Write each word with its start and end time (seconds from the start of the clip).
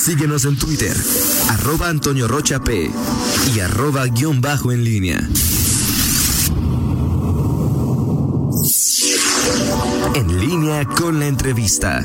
Síguenos 0.00 0.46
en 0.46 0.56
Twitter, 0.56 0.96
arroba 1.50 1.90
Antonio 1.90 2.26
Rocha 2.26 2.58
P 2.64 2.90
y 3.54 3.60
arroba 3.60 4.06
guion 4.06 4.40
bajo 4.40 4.72
en 4.72 4.82
línea. 4.82 5.28
En 10.14 10.40
línea 10.40 10.86
con 10.86 11.18
la 11.18 11.26
entrevista. 11.26 12.02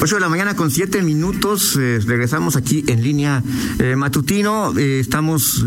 8 0.00 0.14
de 0.14 0.20
la 0.20 0.28
mañana 0.30 0.56
con 0.56 0.70
7 0.70 1.02
minutos, 1.02 1.76
eh, 1.76 2.00
regresamos 2.04 2.56
aquí 2.56 2.84
en 2.88 3.02
línea 3.02 3.42
eh, 3.78 3.94
matutino, 3.94 4.76
eh, 4.76 5.00
estamos 5.00 5.64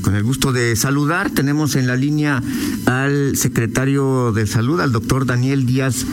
con 0.00 0.14
el 0.14 0.22
gusto 0.22 0.52
de 0.52 0.76
saludar, 0.76 1.30
tenemos 1.30 1.74
en 1.74 1.88
la 1.88 1.96
línea 1.96 2.40
al 2.86 3.36
secretario 3.36 4.30
de 4.32 4.46
salud, 4.46 4.80
al 4.80 4.92
doctor 4.92 5.26
Daniel 5.26 5.66
Díaz 5.66 6.06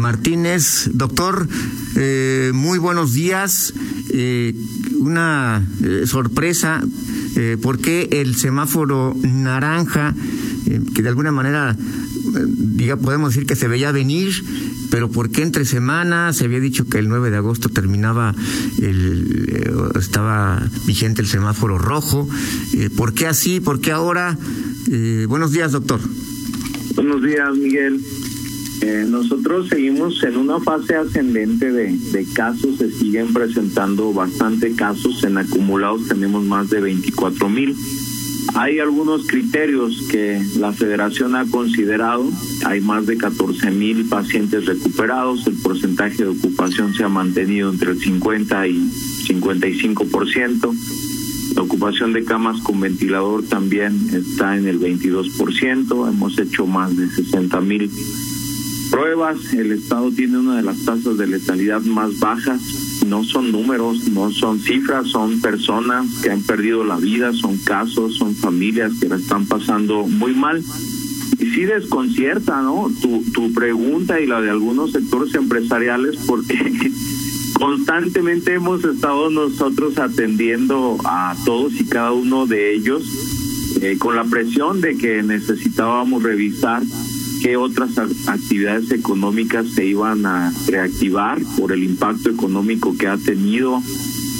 Martínez. 0.00 0.90
Doctor, 0.92 1.46
muy 2.52 2.78
buenos 2.78 3.12
días, 3.12 3.72
una 4.98 5.66
sorpresa, 6.06 6.82
¿por 7.62 7.78
qué 7.78 8.08
el 8.12 8.34
semáforo 8.34 9.14
naranja, 9.22 10.14
que 10.94 11.02
de 11.02 11.08
alguna 11.08 11.32
manera 11.32 11.76
diga, 12.46 12.96
podemos 12.96 13.34
decir 13.34 13.46
que 13.46 13.56
se 13.56 13.68
veía 13.68 13.92
venir, 13.92 14.32
pero 14.90 15.10
¿por 15.10 15.30
qué 15.30 15.42
entre 15.42 15.64
semanas? 15.64 16.36
Se 16.36 16.44
había 16.44 16.60
dicho 16.60 16.86
que 16.88 16.98
el 16.98 17.08
9 17.08 17.30
de 17.30 17.36
agosto 17.36 17.68
terminaba, 17.68 18.34
el, 18.80 19.46
eh, 19.48 19.98
estaba 19.98 20.62
vigente 20.86 21.22
el 21.22 21.28
semáforo 21.28 21.78
rojo. 21.78 22.28
Eh, 22.74 22.90
¿Por 22.94 23.14
qué 23.14 23.26
así? 23.26 23.60
¿Por 23.60 23.80
qué 23.80 23.92
ahora? 23.92 24.36
Eh, 24.90 25.26
buenos 25.28 25.52
días, 25.52 25.72
doctor. 25.72 26.00
Buenos 26.94 27.22
días, 27.22 27.56
Miguel. 27.56 28.00
Nosotros 29.08 29.68
seguimos 29.68 30.22
en 30.22 30.36
una 30.36 30.58
fase 30.60 30.96
ascendente 30.96 31.70
de, 31.70 31.96
de, 31.96 32.24
casos, 32.32 32.76
se 32.78 32.90
siguen 32.90 33.32
presentando 33.32 34.12
bastante 34.12 34.74
casos, 34.74 35.22
en 35.24 35.36
acumulados 35.38 36.08
tenemos 36.08 36.44
más 36.44 36.70
de 36.70 36.80
24 36.80 37.48
mil. 37.48 37.76
Hay 38.54 38.78
algunos 38.80 39.26
criterios 39.26 40.08
que 40.10 40.42
la 40.58 40.72
federación 40.72 41.36
ha 41.36 41.44
considerado. 41.46 42.28
Hay 42.64 42.80
más 42.80 43.06
de 43.06 43.16
14 43.16 43.70
mil 43.70 44.06
pacientes 44.06 44.66
recuperados. 44.66 45.46
El 45.46 45.54
porcentaje 45.54 46.24
de 46.24 46.30
ocupación 46.30 46.92
se 46.94 47.04
ha 47.04 47.08
mantenido 47.08 47.70
entre 47.70 47.92
el 47.92 48.00
50 48.00 48.66
y 48.66 48.90
55%. 49.28 50.74
La 51.54 51.62
ocupación 51.62 52.12
de 52.12 52.24
camas 52.24 52.60
con 52.62 52.80
ventilador 52.80 53.44
también 53.44 53.94
está 54.12 54.56
en 54.56 54.66
el 54.66 54.80
22%. 54.80 56.08
Hemos 56.08 56.38
hecho 56.38 56.66
más 56.66 56.96
de 56.96 57.08
60 57.08 57.60
mil 57.60 57.90
pruebas. 58.90 59.52
El 59.54 59.72
Estado 59.72 60.10
tiene 60.10 60.38
una 60.38 60.56
de 60.56 60.62
las 60.62 60.84
tasas 60.84 61.16
de 61.16 61.26
letalidad 61.26 61.82
más 61.82 62.18
bajas 62.18 62.60
no 63.10 63.24
son 63.24 63.50
números, 63.50 64.08
no 64.08 64.30
son 64.30 64.60
cifras, 64.60 65.08
son 65.08 65.40
personas 65.40 66.06
que 66.22 66.30
han 66.30 66.42
perdido 66.42 66.84
la 66.84 66.96
vida, 66.96 67.32
son 67.32 67.58
casos, 67.58 68.16
son 68.16 68.34
familias 68.36 68.92
que 69.00 69.08
la 69.08 69.16
están 69.16 69.46
pasando 69.46 70.06
muy 70.06 70.34
mal. 70.34 70.62
Y 71.38 71.46
sí 71.46 71.64
desconcierta, 71.64 72.62
¿no? 72.62 72.90
Tu, 73.00 73.24
tu 73.32 73.52
pregunta 73.52 74.20
y 74.20 74.26
la 74.26 74.40
de 74.40 74.50
algunos 74.50 74.92
sectores 74.92 75.34
empresariales 75.34 76.18
porque 76.26 76.54
constantemente 77.54 78.54
hemos 78.54 78.84
estado 78.84 79.28
nosotros 79.30 79.98
atendiendo 79.98 80.98
a 81.04 81.34
todos 81.44 81.72
y 81.80 81.86
cada 81.86 82.12
uno 82.12 82.46
de 82.46 82.74
ellos 82.74 83.02
eh, 83.80 83.96
con 83.98 84.14
la 84.14 84.24
presión 84.24 84.80
de 84.80 84.96
que 84.96 85.22
necesitábamos 85.22 86.22
revisar 86.22 86.82
qué 87.42 87.56
otras 87.56 87.98
actividades 88.26 88.90
económicas 88.90 89.68
se 89.68 89.86
iban 89.86 90.26
a 90.26 90.52
reactivar 90.66 91.38
por 91.58 91.72
el 91.72 91.82
impacto 91.82 92.30
económico 92.30 92.96
que 92.96 93.08
ha 93.08 93.16
tenido 93.16 93.82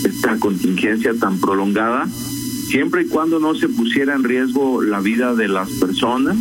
esta 0.04 0.36
contingencia 0.38 1.14
tan 1.14 1.38
prolongada, 1.38 2.06
siempre 2.68 3.02
y 3.02 3.06
cuando 3.06 3.38
no 3.38 3.54
se 3.54 3.68
pusiera 3.68 4.14
en 4.14 4.24
riesgo 4.24 4.82
la 4.82 5.00
vida 5.00 5.34
de 5.34 5.48
las 5.48 5.70
personas. 5.72 6.36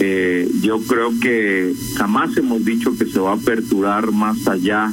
Eh, 0.00 0.48
yo 0.62 0.78
creo 0.80 1.10
que 1.20 1.74
jamás 1.96 2.36
hemos 2.36 2.64
dicho 2.64 2.96
que 2.96 3.06
se 3.06 3.18
va 3.18 3.32
a 3.32 3.34
aperturar 3.34 4.12
más 4.12 4.46
allá 4.46 4.92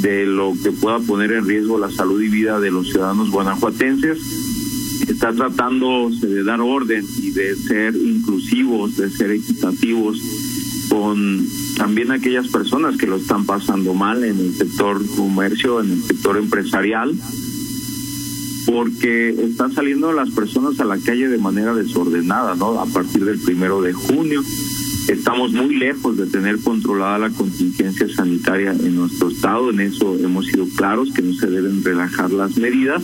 de 0.00 0.26
lo 0.26 0.54
que 0.62 0.70
pueda 0.70 1.00
poner 1.00 1.32
en 1.32 1.44
riesgo 1.44 1.78
la 1.78 1.90
salud 1.90 2.22
y 2.22 2.28
vida 2.28 2.60
de 2.60 2.70
los 2.70 2.88
ciudadanos 2.88 3.30
guanajuatenses 3.30 4.47
está 5.06 5.32
tratando 5.32 6.10
de 6.10 6.42
dar 6.44 6.60
orden 6.60 7.04
y 7.22 7.30
de 7.30 7.54
ser 7.56 7.94
inclusivos, 7.96 8.96
de 8.96 9.10
ser 9.10 9.30
equitativos 9.30 10.20
con 10.88 11.46
también 11.76 12.10
aquellas 12.10 12.48
personas 12.48 12.96
que 12.96 13.06
lo 13.06 13.16
están 13.16 13.44
pasando 13.44 13.94
mal 13.94 14.24
en 14.24 14.38
el 14.38 14.54
sector 14.54 15.04
comercio, 15.16 15.80
en 15.80 15.92
el 15.92 16.02
sector 16.02 16.36
empresarial, 16.36 17.14
porque 18.66 19.30
están 19.30 19.72
saliendo 19.74 20.12
las 20.12 20.30
personas 20.30 20.80
a 20.80 20.84
la 20.84 20.98
calle 20.98 21.28
de 21.28 21.38
manera 21.38 21.74
desordenada, 21.74 22.54
¿no? 22.54 22.80
A 22.80 22.86
partir 22.86 23.24
del 23.24 23.38
primero 23.38 23.80
de 23.80 23.92
junio. 23.92 24.42
Estamos 25.08 25.52
muy 25.52 25.74
lejos 25.74 26.18
de 26.18 26.26
tener 26.26 26.58
controlada 26.60 27.18
la 27.18 27.30
contingencia 27.30 28.06
sanitaria 28.14 28.72
en 28.72 28.94
nuestro 28.94 29.30
estado, 29.30 29.70
en 29.70 29.80
eso 29.80 30.18
hemos 30.18 30.46
sido 30.46 30.66
claros 30.76 31.12
que 31.14 31.22
no 31.22 31.32
se 31.34 31.46
deben 31.46 31.82
relajar 31.82 32.30
las 32.30 32.58
medidas 32.58 33.02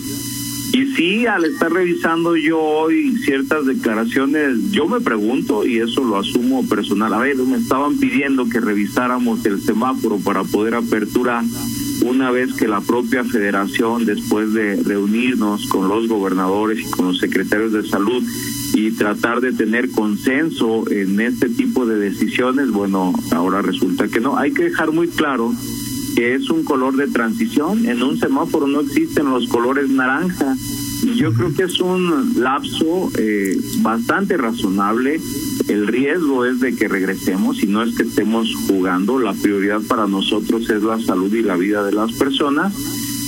y 0.75 0.87
sí, 0.97 1.25
al 1.25 1.45
estar 1.45 1.73
revisando 1.73 2.37
yo 2.37 2.61
hoy 2.61 3.17
ciertas 3.19 3.65
declaraciones, 3.65 4.73
yo 4.73 4.89
me 4.89 5.01
pregunto, 5.01 5.65
y 5.65 5.79
eso 5.79 6.03
lo 6.03 6.19
asumo 6.19 6.69
personal, 6.69 7.15
a 7.15 7.19
ver, 7.19 7.37
me 7.37 7.59
estaban 7.59 7.97
pidiendo 7.97 8.49
que 8.49 8.59
revisáramos 8.59 9.47
el 9.47 9.61
semáforo 9.61 10.19
para 10.19 10.43
poder 10.43 10.75
aperturar 10.75 11.45
una 12.05 12.33
vez 12.33 12.55
que 12.55 12.67
la 12.67 12.81
propia 12.81 13.23
federación, 13.23 14.05
después 14.05 14.53
de 14.53 14.83
reunirnos 14.83 15.69
con 15.69 15.89
los 15.89 16.09
gobernadores 16.09 16.81
y 16.81 16.91
con 16.91 17.07
los 17.07 17.19
secretarios 17.19 17.73
de 17.73 17.87
salud 17.87 18.25
y 18.75 18.91
tratar 18.91 19.41
de 19.41 19.53
tener 19.53 19.93
consenso 19.93 20.91
en 20.91 21.21
este 21.21 21.51
tipo 21.51 21.87
de 21.87 22.01
decisiones, 22.01 22.73
bueno, 22.73 23.13
ahora 23.31 23.63
resulta 23.63 24.09
que 24.09 24.19
no. 24.19 24.37
Hay 24.37 24.53
que 24.53 24.65
dejar 24.65 24.91
muy 24.91 25.07
claro 25.07 25.55
que 26.15 26.35
es 26.35 26.51
un 26.51 26.65
color 26.65 26.97
de 26.97 27.09
transición. 27.09 27.87
En 27.87 28.03
un 28.03 28.19
semáforo 28.19 28.67
no 28.67 28.81
existen 28.81 29.31
los 29.31 29.49
colores 29.49 29.89
naranja. 29.91 30.57
Yo 31.17 31.33
creo 31.33 31.55
que 31.55 31.65
es 31.65 31.81
un 31.81 32.35
lapso 32.41 33.11
eh, 33.19 33.57
bastante 33.79 34.37
razonable. 34.37 35.21
El 35.69 35.87
riesgo 35.87 36.45
es 36.47 36.61
de 36.61 36.75
que 36.75 36.89
regresemos 36.89 37.63
y 37.63 37.67
no 37.67 37.83
es 37.83 37.95
que 37.95 38.05
estemos 38.05 38.55
jugando. 38.67 39.19
La 39.19 39.35
prioridad 39.35 39.81
para 39.83 40.07
nosotros 40.07 40.69
es 40.71 40.83
la 40.83 41.01
salud 41.01 41.33
y 41.35 41.43
la 41.43 41.57
vida 41.57 41.85
de 41.85 41.93
las 41.93 42.13
personas. 42.13 42.75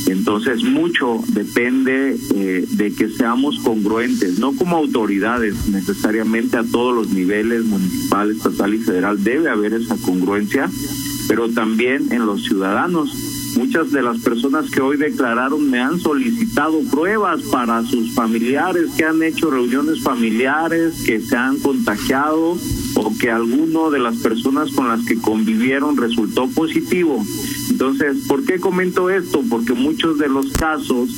Entonces 0.07 0.63
mucho 0.63 1.21
depende 1.29 2.17
eh, 2.35 2.65
de 2.71 2.95
que 2.95 3.09
seamos 3.09 3.59
congruentes, 3.59 4.39
no 4.39 4.53
como 4.53 4.77
autoridades 4.77 5.67
necesariamente 5.69 6.57
a 6.57 6.63
todos 6.63 6.95
los 6.95 7.09
niveles, 7.13 7.65
municipal, 7.65 8.31
estatal 8.31 8.75
y 8.75 8.79
federal, 8.79 9.25
debe 9.25 9.51
haber 9.51 9.75
esa 9.75 9.97
congruencia 9.97 10.71
pero 11.29 11.49
también 11.51 12.13
en 12.13 12.27
los 12.27 12.45
ciudadanos. 12.45 13.15
Muchas 13.57 13.91
de 13.91 14.03
las 14.03 14.19
personas 14.19 14.71
que 14.71 14.83
hoy 14.83 14.99
declararon 14.99 15.71
me 15.71 15.81
han 15.81 15.99
solicitado 15.99 16.81
pruebas 16.91 17.43
para 17.45 17.83
sus 17.85 18.15
familiares 18.15 18.91
que 18.97 19.05
han 19.05 19.23
hecho 19.23 19.51
reuniones 19.51 20.03
familiares, 20.03 21.03
que 21.07 21.21
se 21.21 21.37
han 21.37 21.59
contagiado 21.59 22.59
o 22.97 23.13
que 23.19 23.31
alguno 23.31 23.91
de 23.91 23.99
las 23.99 24.17
personas 24.17 24.71
con 24.73 24.89
las 24.89 25.05
que 25.07 25.17
convivieron 25.17 25.97
resultó 25.97 26.49
positivo. 26.49 27.25
Entonces, 27.71 28.27
¿por 28.29 28.45
qué 28.45 28.61
comento 28.61 29.09
esto? 29.11 29.43
Porque 29.49 29.73
muchos 29.73 30.19
de 30.19 30.29
los 30.29 30.53
casos 30.53 31.09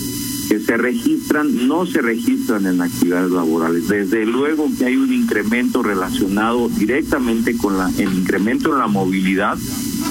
que 0.48 0.60
se 0.60 0.76
registran 0.76 1.68
no 1.68 1.84
se 1.86 2.00
registran 2.00 2.66
en 2.66 2.80
actividades 2.80 3.30
laborales. 3.30 3.88
Desde 3.88 4.24
luego 4.24 4.68
que 4.78 4.86
hay 4.86 4.96
un 4.96 5.12
incremento 5.12 5.82
relacionado 5.82 6.68
directamente 6.68 7.56
con 7.56 7.76
la, 7.76 7.90
el 7.98 8.12
incremento 8.14 8.72
en 8.72 8.78
la 8.78 8.86
movilidad, 8.86 9.58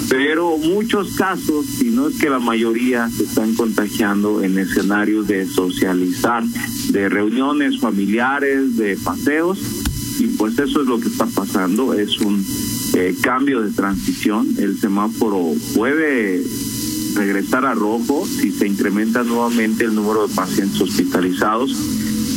pero 0.09 0.57
muchos 0.57 1.15
casos, 1.15 1.65
si 1.65 1.89
no 1.89 2.07
es 2.07 2.17
que 2.17 2.29
la 2.29 2.39
mayoría, 2.39 3.09
se 3.09 3.23
están 3.23 3.55
contagiando 3.55 4.43
en 4.43 4.57
escenarios 4.57 5.27
de 5.27 5.47
socializar, 5.47 6.43
de 6.89 7.09
reuniones 7.09 7.79
familiares, 7.79 8.77
de 8.77 8.95
paseos, 8.97 9.59
y 10.19 10.27
pues 10.27 10.57
eso 10.59 10.81
es 10.81 10.87
lo 10.87 10.99
que 10.99 11.09
está 11.09 11.25
pasando, 11.25 11.93
es 11.93 12.19
un 12.19 12.43
eh, 12.93 13.15
cambio 13.21 13.61
de 13.61 13.71
transición, 13.71 14.47
el 14.57 14.79
semáforo 14.79 15.53
puede 15.75 16.43
regresar 17.17 17.65
a 17.65 17.73
rojo 17.73 18.25
si 18.25 18.51
se 18.51 18.67
incrementa 18.67 19.23
nuevamente 19.23 19.83
el 19.83 19.95
número 19.95 20.27
de 20.27 20.35
pacientes 20.35 20.79
hospitalizados 20.79 21.75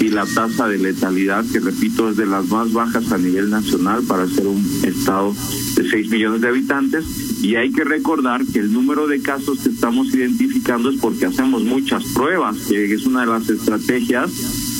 y 0.00 0.08
la 0.08 0.24
tasa 0.24 0.66
de 0.66 0.78
letalidad, 0.78 1.44
que 1.52 1.60
repito 1.60 2.08
es 2.08 2.16
de 2.16 2.24
las 2.24 2.48
más 2.48 2.72
bajas 2.72 3.12
a 3.12 3.18
nivel 3.18 3.50
nacional 3.50 4.02
para 4.04 4.26
ser 4.26 4.46
un 4.46 4.64
estado 4.82 5.34
de 5.76 5.88
6 5.88 6.10
millones 6.10 6.40
de 6.40 6.48
habitantes. 6.48 7.04
Y 7.42 7.56
hay 7.56 7.70
que 7.70 7.84
recordar 7.84 8.44
que 8.46 8.60
el 8.60 8.72
número 8.72 9.06
de 9.06 9.20
casos 9.20 9.60
que 9.60 9.68
estamos 9.68 10.14
identificando 10.14 10.90
es 10.90 10.98
porque 10.98 11.26
hacemos 11.26 11.64
muchas 11.64 12.02
pruebas, 12.14 12.56
que 12.68 12.92
es 12.92 13.04
una 13.04 13.20
de 13.20 13.26
las 13.26 13.48
estrategias 13.50 14.30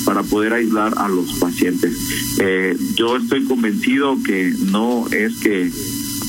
para 0.05 0.23
poder 0.23 0.53
aislar 0.53 0.93
a 0.97 1.07
los 1.07 1.33
pacientes. 1.33 1.95
Eh, 2.39 2.75
yo 2.95 3.17
estoy 3.17 3.45
convencido 3.45 4.17
que 4.23 4.53
no 4.71 5.05
es 5.11 5.37
que 5.37 5.71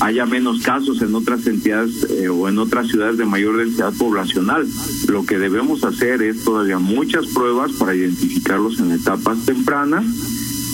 haya 0.01 0.25
menos 0.25 0.61
casos 0.61 1.01
en 1.01 1.15
otras 1.15 1.45
entidades 1.47 2.07
eh, 2.09 2.29
o 2.29 2.49
en 2.49 2.57
otras 2.57 2.87
ciudades 2.87 3.17
de 3.17 3.25
mayor 3.25 3.57
densidad 3.57 3.93
poblacional. 3.93 4.67
Lo 5.07 5.25
que 5.25 5.37
debemos 5.37 5.83
hacer 5.83 6.21
es 6.21 6.43
todavía 6.43 6.79
muchas 6.79 7.27
pruebas 7.27 7.71
para 7.73 7.95
identificarlos 7.95 8.79
en 8.79 8.91
etapas 8.91 9.45
tempranas 9.45 10.05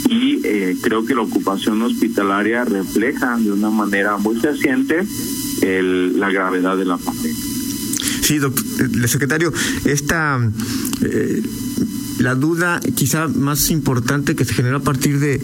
y 0.10 0.42
eh, 0.44 0.78
creo 0.82 1.06
que 1.06 1.14
la 1.14 1.22
ocupación 1.22 1.82
hospitalaria 1.82 2.66
refleja 2.66 3.38
de 3.38 3.52
una 3.52 3.70
manera 3.70 4.18
muy 4.18 4.40
fehaciente 4.40 5.06
la 5.62 6.32
gravedad 6.32 6.78
de 6.78 6.86
la 6.86 6.98
pandemia. 6.98 7.44
Sí, 8.22 8.38
doctor, 8.38 8.64
el 8.80 9.10
secretario, 9.10 9.52
esta 9.86 10.40
eh, 11.02 11.42
la 12.20 12.36
duda 12.36 12.80
quizá 12.96 13.28
más 13.28 13.72
importante 13.72 14.36
que 14.36 14.46
se 14.46 14.54
generó 14.54 14.78
a 14.78 14.82
partir 14.82 15.20
de, 15.20 15.42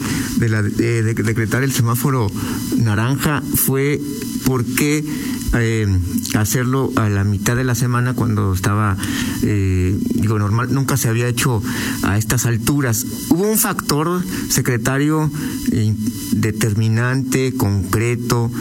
la, 0.48 0.62
de, 0.62 1.04
decretar 1.04 1.63
el 1.63 1.72
semáforo 1.72 2.31
naranja 2.77 3.42
fue 3.56 4.00
por 4.45 4.63
qué 4.63 5.04
eh, 5.57 5.88
hacerlo 6.36 6.92
a 6.98 7.10
la 7.10 7.24
mitad 7.24 7.56
de 7.56 7.63
la 7.63 7.75
semana 7.75 8.13
cuando 8.13 8.54
estaba, 8.54 8.98
eh, 9.42 9.98
digo, 10.16 10.38
normal, 10.38 10.74
nunca 10.74 10.98
se 10.98 11.07
había 11.07 11.27
hecho 11.27 11.63
a 12.04 12.18
estas 12.18 12.45
alturas. 12.45 13.06
¿Hubo 13.30 13.50
un 13.50 13.57
factor, 13.57 14.22
secretario, 14.50 15.31
eh, 15.72 15.95
determinante, 16.33 17.54
concreto, 17.56 18.51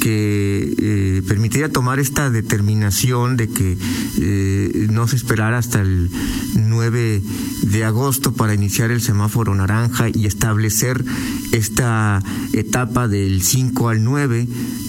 que 0.00 0.74
eh, 0.78 1.22
permitiría 1.28 1.68
tomar 1.70 2.00
esta 2.00 2.30
determinación 2.30 3.36
de 3.36 3.48
que 3.48 3.76
eh, 4.20 4.86
no 4.90 5.06
se 5.06 5.16
esperara 5.16 5.58
hasta 5.58 5.80
el 5.80 6.10
9 6.54 7.22
de 7.62 7.84
agosto 7.84 8.32
para 8.32 8.54
iniciar 8.54 8.90
el 8.90 9.02
semáforo 9.02 9.54
naranja 9.54 10.08
y 10.12 10.26
establecer 10.26 11.04
esta 11.52 12.22
etapa 12.52 13.06
del 13.08 13.42
5 13.42 13.88
al 13.88 14.02
9 14.02 14.48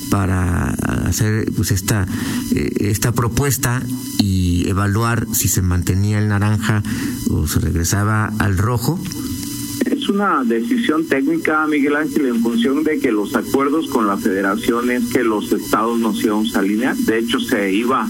para 0.09 0.69
hacer 1.05 1.51
pues 1.55 1.71
esta 1.71 2.07
eh, 2.55 2.71
esta 2.79 3.11
propuesta 3.11 3.81
y 4.19 4.67
evaluar 4.67 5.27
si 5.33 5.47
se 5.47 5.61
mantenía 5.61 6.19
el 6.19 6.27
naranja 6.29 6.83
o 7.29 7.47
se 7.47 7.59
regresaba 7.59 8.31
al 8.39 8.57
rojo 8.57 8.99
una 10.11 10.43
decisión 10.43 11.05
técnica, 11.05 11.65
Miguel 11.67 11.95
Ángel, 11.95 12.27
en 12.27 12.41
función 12.41 12.83
de 12.83 12.99
que 12.99 13.11
los 13.11 13.33
acuerdos 13.35 13.87
con 13.87 14.07
la 14.07 14.17
federación 14.17 14.91
es 14.91 15.05
que 15.05 15.23
los 15.23 15.51
estados 15.53 15.99
nos 15.99 16.21
íbamos 16.23 16.55
a 16.55 16.59
alinear. 16.59 16.95
De 16.97 17.17
hecho, 17.17 17.39
se 17.39 17.71
iba 17.73 18.07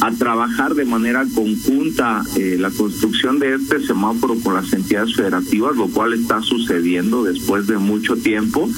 a 0.00 0.10
trabajar 0.12 0.74
de 0.74 0.84
manera 0.84 1.24
conjunta 1.32 2.24
eh, 2.36 2.56
la 2.58 2.70
construcción 2.70 3.38
de 3.38 3.54
este 3.54 3.80
semáforo 3.86 4.34
con 4.42 4.54
las 4.54 4.72
entidades 4.72 5.14
federativas, 5.14 5.76
lo 5.76 5.88
cual 5.88 6.12
está 6.12 6.42
sucediendo 6.42 7.22
después 7.22 7.68
de 7.68 7.78
mucho 7.78 8.16
tiempo. 8.16 8.68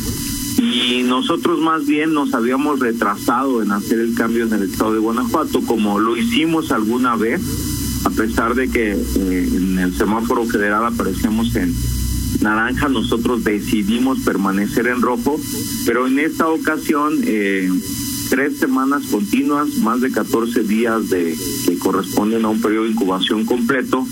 Y 0.58 1.02
nosotros 1.02 1.58
más 1.60 1.86
bien 1.86 2.12
nos 2.12 2.34
habíamos 2.34 2.78
retrasado 2.80 3.62
en 3.62 3.72
hacer 3.72 4.00
el 4.00 4.14
cambio 4.14 4.44
en 4.44 4.52
el 4.52 4.62
estado 4.64 4.92
de 4.92 5.00
Guanajuato, 5.00 5.62
como 5.62 5.98
lo 5.98 6.16
hicimos 6.16 6.70
alguna 6.72 7.16
vez, 7.16 7.40
a 8.04 8.10
pesar 8.10 8.54
de 8.54 8.68
que 8.68 8.92
eh, 8.92 9.48
en 9.54 9.78
el 9.78 9.94
semáforo 9.94 10.44
federal 10.44 10.84
aparecemos 10.84 11.54
en 11.56 11.74
naranja, 12.40 12.88
nosotros 12.88 13.44
decidimos 13.44 14.20
permanecer 14.20 14.86
en 14.86 15.02
rojo, 15.02 15.38
pero 15.84 16.06
en 16.06 16.18
esta 16.18 16.48
ocasión 16.48 17.20
eh, 17.24 17.70
tres 18.28 18.58
semanas 18.58 19.04
continuas, 19.10 19.76
más 19.78 20.00
de 20.00 20.10
14 20.10 20.62
días 20.62 21.08
de 21.08 21.36
que 21.66 21.78
corresponden 21.78 22.44
a 22.44 22.48
un 22.48 22.60
periodo 22.60 22.84
de 22.84 22.90
incubación 22.90 23.44
completo, 23.44 24.06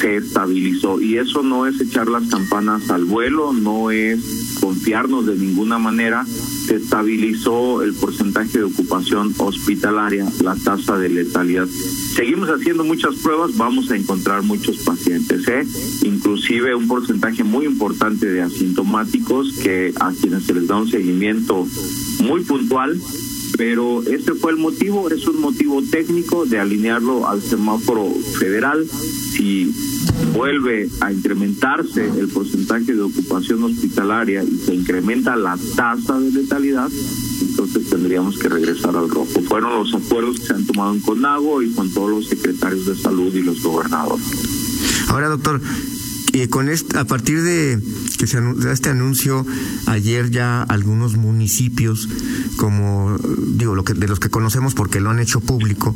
se 0.00 0.16
estabilizó. 0.16 1.00
Y 1.00 1.18
eso 1.18 1.42
no 1.42 1.66
es 1.66 1.80
echar 1.80 2.08
las 2.08 2.26
campanas 2.28 2.90
al 2.90 3.04
vuelo, 3.04 3.52
no 3.52 3.90
es 3.90 4.49
confiarnos 4.60 5.26
de 5.26 5.36
ninguna 5.36 5.78
manera. 5.78 6.24
Se 6.26 6.76
estabilizó 6.76 7.82
el 7.82 7.94
porcentaje 7.94 8.58
de 8.58 8.64
ocupación 8.64 9.34
hospitalaria, 9.38 10.26
la 10.42 10.54
tasa 10.54 10.98
de 10.98 11.08
letalidad. 11.08 11.66
Seguimos 12.14 12.48
haciendo 12.48 12.84
muchas 12.84 13.16
pruebas, 13.16 13.56
vamos 13.56 13.90
a 13.90 13.96
encontrar 13.96 14.42
muchos 14.42 14.78
pacientes, 14.78 15.46
¿eh? 15.48 15.66
inclusive 16.02 16.74
un 16.74 16.88
porcentaje 16.88 17.44
muy 17.44 17.66
importante 17.66 18.26
de 18.26 18.42
asintomáticos 18.42 19.54
que 19.62 19.92
a 19.98 20.12
quienes 20.12 20.44
se 20.44 20.54
les 20.54 20.66
da 20.66 20.76
un 20.76 20.90
seguimiento 20.90 21.66
muy 22.20 22.42
puntual 22.42 23.00
pero 23.60 24.02
ese 24.04 24.34
fue 24.34 24.52
el 24.52 24.58
motivo, 24.58 25.10
es 25.10 25.26
un 25.26 25.40
motivo 25.40 25.82
técnico 25.82 26.46
de 26.46 26.58
alinearlo 26.58 27.28
al 27.28 27.42
semáforo 27.42 28.10
federal. 28.38 28.86
Si 28.88 29.70
vuelve 30.32 30.88
a 31.00 31.12
incrementarse 31.12 32.06
el 32.06 32.28
porcentaje 32.28 32.94
de 32.94 33.02
ocupación 33.02 33.62
hospitalaria 33.64 34.42
y 34.42 34.56
se 34.56 34.74
incrementa 34.74 35.36
la 35.36 35.58
tasa 35.76 36.18
de 36.18 36.32
letalidad, 36.32 36.88
entonces 37.40 37.88
tendríamos 37.90 38.38
que 38.38 38.48
regresar 38.48 38.96
al 38.96 39.08
rojo. 39.08 39.40
Fueron 39.48 39.74
los 39.76 39.94
acuerdos 39.94 40.40
que 40.40 40.46
se 40.46 40.54
han 40.54 40.66
tomado 40.66 40.94
en 40.94 41.00
Conago 41.00 41.62
y 41.62 41.72
con 41.72 41.90
todos 41.92 42.10
los 42.10 42.28
secretarios 42.28 42.86
de 42.86 42.96
salud 42.96 43.34
y 43.34 43.42
los 43.42 43.62
gobernadores. 43.62 44.24
Ahora, 45.08 45.28
doctor, 45.28 45.60
y 46.32 46.46
con 46.48 46.68
este, 46.68 46.98
a 46.98 47.04
partir 47.04 47.42
de 47.42 47.80
que 48.18 48.26
se 48.26 48.40
da 48.40 48.72
este 48.72 48.90
anuncio 48.90 49.46
ayer 49.86 50.30
ya 50.30 50.62
algunos 50.62 51.16
municipios 51.16 52.08
como 52.56 53.16
digo 53.48 53.74
lo 53.74 53.84
que 53.84 53.94
de 53.94 54.06
los 54.06 54.20
que 54.20 54.30
conocemos 54.30 54.74
porque 54.74 55.00
lo 55.00 55.10
han 55.10 55.18
hecho 55.18 55.40
público 55.40 55.94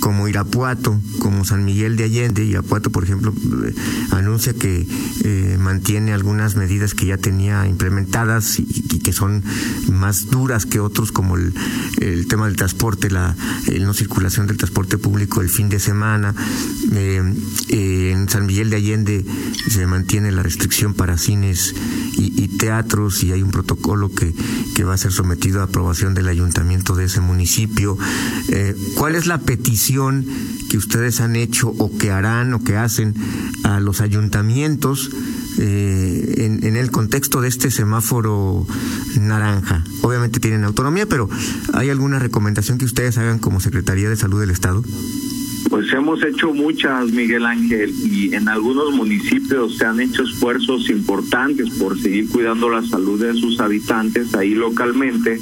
como 0.00 0.28
Irapuato 0.28 1.00
como 1.18 1.44
San 1.44 1.64
Miguel 1.64 1.96
de 1.96 2.04
Allende 2.04 2.44
Irapuato 2.44 2.90
por 2.90 3.04
ejemplo 3.04 3.32
eh, 3.64 3.74
anuncia 4.10 4.52
que 4.52 4.86
eh, 5.24 5.56
mantiene 5.58 6.12
algunas 6.12 6.56
medidas 6.56 6.94
que 6.94 7.06
ya 7.06 7.16
tenía 7.16 7.66
implementadas 7.66 8.58
y, 8.58 8.64
que 9.00 9.12
son 9.14 9.42
más 9.90 10.30
duras 10.30 10.66
que 10.66 10.78
otros 10.78 11.10
como 11.10 11.36
el, 11.36 11.54
el 12.00 12.26
tema 12.26 12.46
del 12.46 12.56
transporte 12.56 13.10
la 13.10 13.34
no 13.80 13.94
circulación 13.94 14.46
del 14.46 14.56
transporte 14.58 14.98
público 14.98 15.40
el 15.40 15.48
fin 15.48 15.68
de 15.68 15.80
semana. 15.80 16.34
Eh, 16.92 17.22
en 17.70 18.28
San 18.28 18.46
Miguel 18.46 18.70
de 18.70 18.76
Allende 18.76 19.24
se 19.70 19.86
mantiene 19.86 20.32
la 20.32 20.42
restricción 20.42 20.94
para 20.94 21.16
cines 21.16 21.74
y, 22.18 22.48
teatros 22.60 23.22
y 23.22 23.32
hay 23.32 23.42
un 23.42 23.50
protocolo 23.50 24.10
que, 24.10 24.34
que, 24.74 24.84
va 24.84 24.94
a 24.94 24.98
ser 24.98 25.12
sometido 25.12 25.60
a 25.60 25.64
aprobación 25.64 26.12
del 26.12 26.28
ayuntamiento 26.28 26.94
de 26.94 27.04
ese 27.04 27.20
municipio. 27.20 27.96
Eh, 28.48 28.74
¿Cuál 28.96 29.14
es 29.14 29.26
la 29.26 29.38
petición 29.38 30.26
que 30.68 30.76
ustedes 30.76 31.20
han 31.20 31.36
hecho 31.36 31.68
o 31.78 31.96
que 31.96 32.10
harán 32.10 32.52
o 32.52 32.62
que 32.62 32.76
hacen 32.76 33.14
a 33.62 33.80
los 33.80 34.00
ayuntamientos? 34.00 35.10
Eh, 35.58 36.34
en, 36.38 36.64
en, 36.64 36.76
el 36.76 36.90
contexto 36.90 37.40
de 37.40 37.48
este 37.48 37.70
semáforo 37.70 38.66
naranja. 39.18 39.84
Obviamente 40.02 40.40
tienen 40.40 40.64
autonomía, 40.64 41.06
pero 41.06 41.28
¿hay 41.74 41.90
alguna 41.90 42.18
recomendación 42.18 42.78
que 42.78 42.84
ustedes 42.84 43.18
hagan 43.18 43.38
como 43.38 43.60
Secretaría 43.60 44.08
de 44.08 44.16
Salud 44.16 44.40
del 44.40 44.50
Estado? 44.50 44.82
Pues 45.68 45.92
hemos 45.92 46.22
hecho 46.24 46.52
muchas, 46.52 47.12
Miguel 47.12 47.44
Ángel, 47.44 47.92
y 48.04 48.34
en 48.34 48.48
algunos 48.48 48.92
municipios 48.92 49.76
se 49.76 49.84
han 49.84 50.00
hecho 50.00 50.22
esfuerzos 50.22 50.88
importantes 50.90 51.70
por 51.78 52.00
seguir 52.00 52.28
cuidando 52.28 52.68
la 52.70 52.82
salud 52.82 53.20
de 53.20 53.34
sus 53.34 53.60
habitantes 53.60 54.34
ahí 54.34 54.54
localmente, 54.54 55.38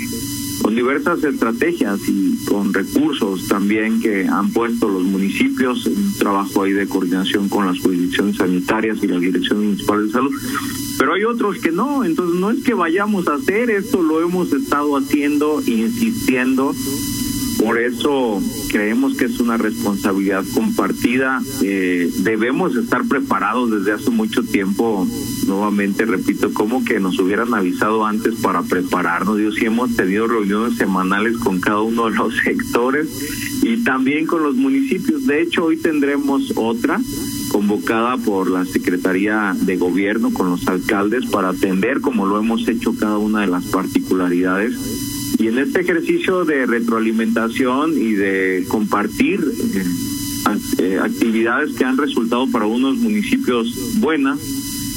con 0.63 0.75
diversas 0.75 1.23
estrategias 1.25 2.01
y 2.09 2.45
con 2.47 2.75
recursos 2.75 3.47
también 3.49 4.01
que 4.01 4.27
han 4.27 4.51
puesto 4.53 4.89
los 4.89 5.05
municipios, 5.05 5.87
un 5.87 6.15
trabajo 6.19 6.65
ahí 6.65 6.73
de 6.73 6.89
coordinación 6.89 7.49
con 7.49 7.67
las 7.67 7.79
jurisdicciones 7.79 8.37
sanitarias 8.37 8.99
y 9.03 9.07
la 9.07 9.19
Dirección 9.19 9.65
Municipal 9.65 10.07
de 10.07 10.13
Salud. 10.13 10.33
Pero 10.99 11.15
hay 11.15 11.25
otros 11.25 11.59
que 11.59 11.71
no, 11.71 12.05
entonces 12.05 12.41
no 12.41 12.51
es 12.51 12.65
que 12.65 12.75
vayamos 12.75 13.29
a 13.29 13.35
hacer 13.35 13.71
esto, 13.71 14.03
lo 14.03 14.21
hemos 14.21 14.53
estado 14.53 14.97
haciendo, 14.97 15.63
insistiendo 15.65 16.75
por 17.59 17.79
eso 17.79 18.41
creemos 18.69 19.17
que 19.17 19.25
es 19.25 19.41
una 19.41 19.57
responsabilidad 19.57 20.45
compartida. 20.55 21.41
Eh, 21.63 22.11
debemos 22.19 22.77
estar 22.77 23.05
preparados 23.07 23.71
desde 23.71 23.93
hace 23.93 24.11
mucho 24.11 24.43
tiempo. 24.43 25.07
Nuevamente, 25.47 26.05
repito, 26.05 26.53
como 26.53 26.85
que 26.85 27.01
nos 27.01 27.19
hubieran 27.19 27.53
avisado 27.55 28.05
antes 28.05 28.37
para 28.37 28.63
prepararnos. 28.63 29.39
Yo 29.39 29.53
sí 29.53 29.65
hemos 29.65 29.97
tenido 29.97 30.27
reuniones 30.27 30.77
semanales 30.77 31.37
con 31.39 31.61
cada 31.61 31.81
uno 31.81 32.11
de 32.11 32.17
los 32.17 32.37
sectores 32.45 33.09
y 33.63 33.79
también 33.85 34.27
con 34.27 34.43
los 34.43 34.55
municipios. 34.55 35.27
De 35.27 35.43
hecho, 35.43 35.65
hoy 35.65 35.77
tendremos 35.77 36.53
otra 36.57 37.01
convocada 37.51 38.17
por 38.19 38.51
la 38.51 38.65
Secretaría 38.67 39.57
de 39.59 39.77
Gobierno 39.77 40.33
con 40.33 40.51
los 40.51 40.67
alcaldes 40.69 41.27
para 41.27 41.51
atender, 41.51 42.01
como 42.01 42.27
lo 42.27 42.39
hemos 42.39 42.69
hecho, 42.69 42.95
cada 42.95 43.19
una 43.19 43.41
de 43.41 43.47
las 43.47 43.65
particularidades 43.67 45.08
y 45.39 45.47
en 45.47 45.59
este 45.59 45.81
ejercicio 45.81 46.45
de 46.45 46.67
retroalimentación 46.67 47.97
y 47.97 48.13
de 48.13 48.65
compartir 48.69 49.41
eh, 49.75 49.85
eh, 50.79 50.99
actividades 51.01 51.75
que 51.77 51.85
han 51.85 51.97
resultado 51.97 52.51
para 52.51 52.67
unos 52.67 52.97
municipios 52.99 54.01
buenas, 54.01 54.41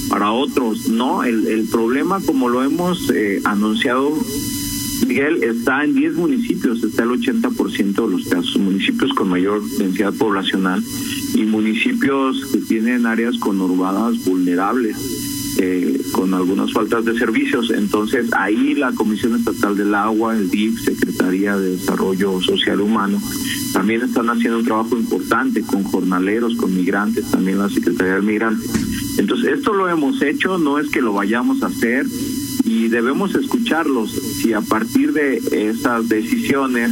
para 0.10 0.32
otros 0.32 0.90
no, 0.90 1.24
el, 1.24 1.48
el 1.48 1.68
problema 1.70 2.20
como 2.26 2.50
lo 2.50 2.64
hemos 2.64 3.10
eh, 3.12 3.40
anunciado 3.44 4.18
Miguel, 5.08 5.44
está 5.44 5.84
en 5.84 5.94
10 5.94 6.14
municipios, 6.16 6.84
está 6.84 7.04
el 7.04 7.10
80% 7.10 8.06
de 8.06 8.12
los 8.12 8.28
casos, 8.28 8.58
municipios 8.58 9.14
con 9.14 9.30
mayor 9.30 9.62
densidad 9.78 10.14
poblacional 10.14 10.84
y 11.34 11.42
municipios 11.44 12.46
que 12.52 12.60
tienen 12.60 13.06
áreas 13.06 13.38
conurbadas 13.38 14.24
vulnerables 14.26 15.21
eh, 15.60 16.00
con 16.12 16.34
algunas 16.34 16.72
faltas 16.72 17.06
de 17.06 17.18
servicios. 17.18 17.72
Entonces 17.72 18.28
ahí 18.34 18.74
la 18.76 18.92
Comisión 18.94 19.36
Estatal 19.36 19.76
del 19.76 19.94
Agua, 19.96 20.36
el 20.36 20.50
DIF, 20.50 20.82
Secretaría 20.82 21.58
de 21.58 21.78
Desarrollo 21.78 22.42
Social 22.42 22.82
Humano, 22.82 23.22
también 23.74 24.02
están 24.02 24.30
haciendo 24.30 24.60
un 24.60 24.66
trabajo 24.66 24.98
importante 24.98 25.62
con 25.62 25.84
jornaleros, 25.84 26.56
con 26.56 26.76
migrantes, 26.76 27.30
también 27.32 27.58
la 27.58 27.70
Secretaría 27.70 28.16
del 28.16 28.24
Migrante. 28.24 28.66
Entonces 29.18 29.60
esto 29.60 29.74
lo 29.74 29.90
hemos 29.90 30.22
hecho, 30.22 30.58
no 30.58 30.80
es 30.80 30.90
que 30.90 31.02
lo 31.02 31.14
vayamos 31.14 31.64
a 31.64 31.68
hacer 31.68 32.06
y 32.64 32.88
debemos 32.88 33.36
escucharlos. 33.36 34.12
Si 34.12 34.54
a 34.54 34.62
partir 34.62 35.14
de 35.14 35.42
esas 35.70 36.08
decisiones 36.10 36.92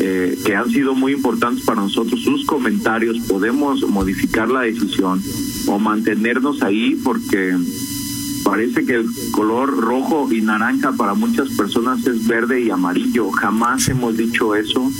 eh, 0.00 0.36
que 0.44 0.56
han 0.56 0.70
sido 0.70 0.94
muy 0.94 1.12
importantes 1.12 1.64
para 1.64 1.80
nosotros, 1.80 2.20
sus 2.22 2.44
comentarios, 2.44 3.18
podemos 3.28 3.88
modificar 3.88 4.48
la 4.50 4.62
decisión 4.62 5.22
o 5.66 5.78
mantenernos 5.78 6.62
ahí 6.62 6.98
porque 7.04 7.56
parece 8.52 8.84
que 8.84 8.96
el 8.96 9.06
color 9.30 9.74
rojo 9.74 10.28
y 10.30 10.42
naranja 10.42 10.92
para 10.92 11.14
muchas 11.14 11.48
personas 11.56 12.06
es 12.06 12.26
verde 12.26 12.60
y 12.60 12.68
amarillo. 12.68 13.30
Jamás 13.30 13.88
hemos 13.88 14.14
dicho 14.14 14.54
eso. 14.54 14.90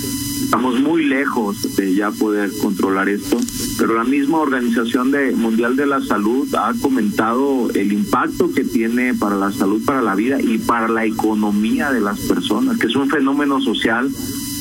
Estamos 0.42 0.80
muy 0.80 1.04
lejos 1.04 1.76
de 1.76 1.94
ya 1.94 2.10
poder 2.12 2.50
controlar 2.62 3.10
esto, 3.10 3.36
pero 3.76 3.94
la 3.94 4.04
misma 4.04 4.38
Organización 4.38 5.10
de 5.10 5.32
Mundial 5.32 5.76
de 5.76 5.84
la 5.84 6.00
Salud 6.00 6.48
ha 6.54 6.72
comentado 6.80 7.68
el 7.74 7.92
impacto 7.92 8.50
que 8.54 8.64
tiene 8.64 9.12
para 9.12 9.36
la 9.36 9.52
salud, 9.52 9.84
para 9.84 10.00
la 10.00 10.14
vida 10.14 10.40
y 10.40 10.56
para 10.56 10.88
la 10.88 11.04
economía 11.04 11.92
de 11.92 12.00
las 12.00 12.20
personas, 12.20 12.78
que 12.78 12.86
es 12.86 12.96
un 12.96 13.10
fenómeno 13.10 13.60
social 13.60 14.10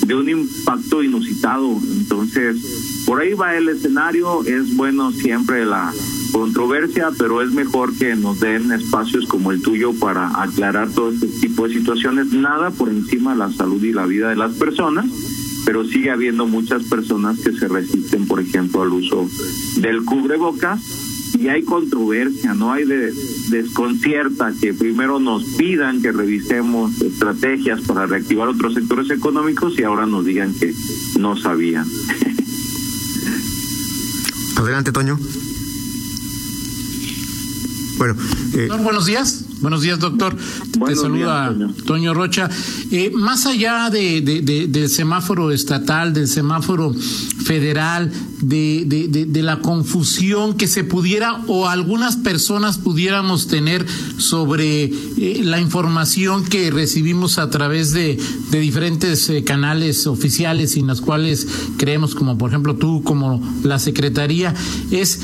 de 0.05 0.15
un 0.15 0.27
impacto 0.27 1.01
inusitado. 1.01 1.79
Entonces, 1.93 3.03
por 3.05 3.21
ahí 3.21 3.35
va 3.35 3.55
el 3.55 3.69
escenario, 3.69 4.43
es 4.43 4.75
bueno 4.75 5.13
siempre 5.13 5.63
la 5.63 5.93
controversia, 6.31 7.09
pero 7.17 7.41
es 7.41 7.51
mejor 7.51 7.95
que 7.95 8.15
nos 8.15 8.39
den 8.39 8.71
espacios 8.71 9.25
como 9.27 9.51
el 9.51 9.61
tuyo 9.61 9.93
para 9.93 10.41
aclarar 10.41 10.89
todo 10.89 11.11
este 11.11 11.27
tipo 11.27 11.67
de 11.67 11.73
situaciones. 11.73 12.33
Nada 12.33 12.71
por 12.71 12.89
encima 12.89 13.33
de 13.33 13.39
la 13.39 13.51
salud 13.51 13.83
y 13.83 13.93
la 13.93 14.05
vida 14.05 14.29
de 14.29 14.35
las 14.35 14.53
personas, 14.53 15.05
pero 15.65 15.85
sigue 15.85 16.11
habiendo 16.11 16.47
muchas 16.47 16.83
personas 16.83 17.39
que 17.39 17.53
se 17.53 17.67
resisten, 17.67 18.27
por 18.27 18.39
ejemplo, 18.39 18.81
al 18.81 18.93
uso 18.93 19.27
del 19.77 20.03
cubrebocas 20.03 20.81
y 21.39 21.47
hay 21.47 21.63
controversia, 21.63 22.53
no 22.53 22.71
hay 22.71 22.85
de, 22.85 23.13
desconcierta 23.49 24.53
que 24.59 24.73
primero 24.73 25.19
nos 25.19 25.43
pidan 25.43 26.01
que 26.01 26.11
revisemos 26.11 27.01
estrategias 27.01 27.81
para 27.81 28.05
reactivar 28.05 28.47
otros 28.47 28.73
sectores 28.73 29.09
económicos 29.09 29.77
y 29.79 29.83
ahora 29.83 30.05
nos 30.05 30.25
digan 30.25 30.53
que 30.53 30.73
no 31.19 31.37
sabían. 31.37 31.85
Adelante, 34.57 34.91
Toño. 34.91 35.17
Bueno, 38.01 38.15
eh, 38.55 38.67
buenos 38.81 39.05
días. 39.05 39.43
Buenos 39.61 39.83
días, 39.83 39.99
doctor. 39.99 40.35
Te 40.87 40.95
saluda 40.95 41.55
Toño. 41.85 42.15
Rocha. 42.15 42.49
Eh, 42.89 43.11
más 43.13 43.45
allá 43.45 43.91
de, 43.91 44.21
del 44.21 44.89
semáforo 44.89 45.51
estatal, 45.51 46.13
del 46.13 46.27
semáforo 46.27 46.95
federal, 47.45 48.11
de, 48.41 49.29
la 49.43 49.59
confusión 49.59 50.55
que 50.55 50.67
se 50.67 50.83
pudiera 50.83 51.41
o 51.47 51.67
algunas 51.67 52.17
personas 52.17 52.79
pudiéramos 52.79 53.47
tener 53.47 53.85
sobre 54.17 54.85
eh, 54.85 55.41
la 55.43 55.59
información 55.59 56.43
que 56.43 56.71
recibimos 56.71 57.37
a 57.37 57.51
través 57.51 57.91
de, 57.91 58.19
diferentes 58.51 59.29
eh, 59.29 59.43
canales 59.43 60.07
oficiales 60.07 60.75
en 60.75 60.87
los 60.87 61.01
cuales 61.01 61.47
creemos, 61.77 62.15
como 62.15 62.37
por 62.37 62.49
ejemplo 62.49 62.75
tú, 62.75 63.03
como 63.03 63.41
la 63.63 63.77
Secretaría, 63.77 64.55
es 64.89 65.19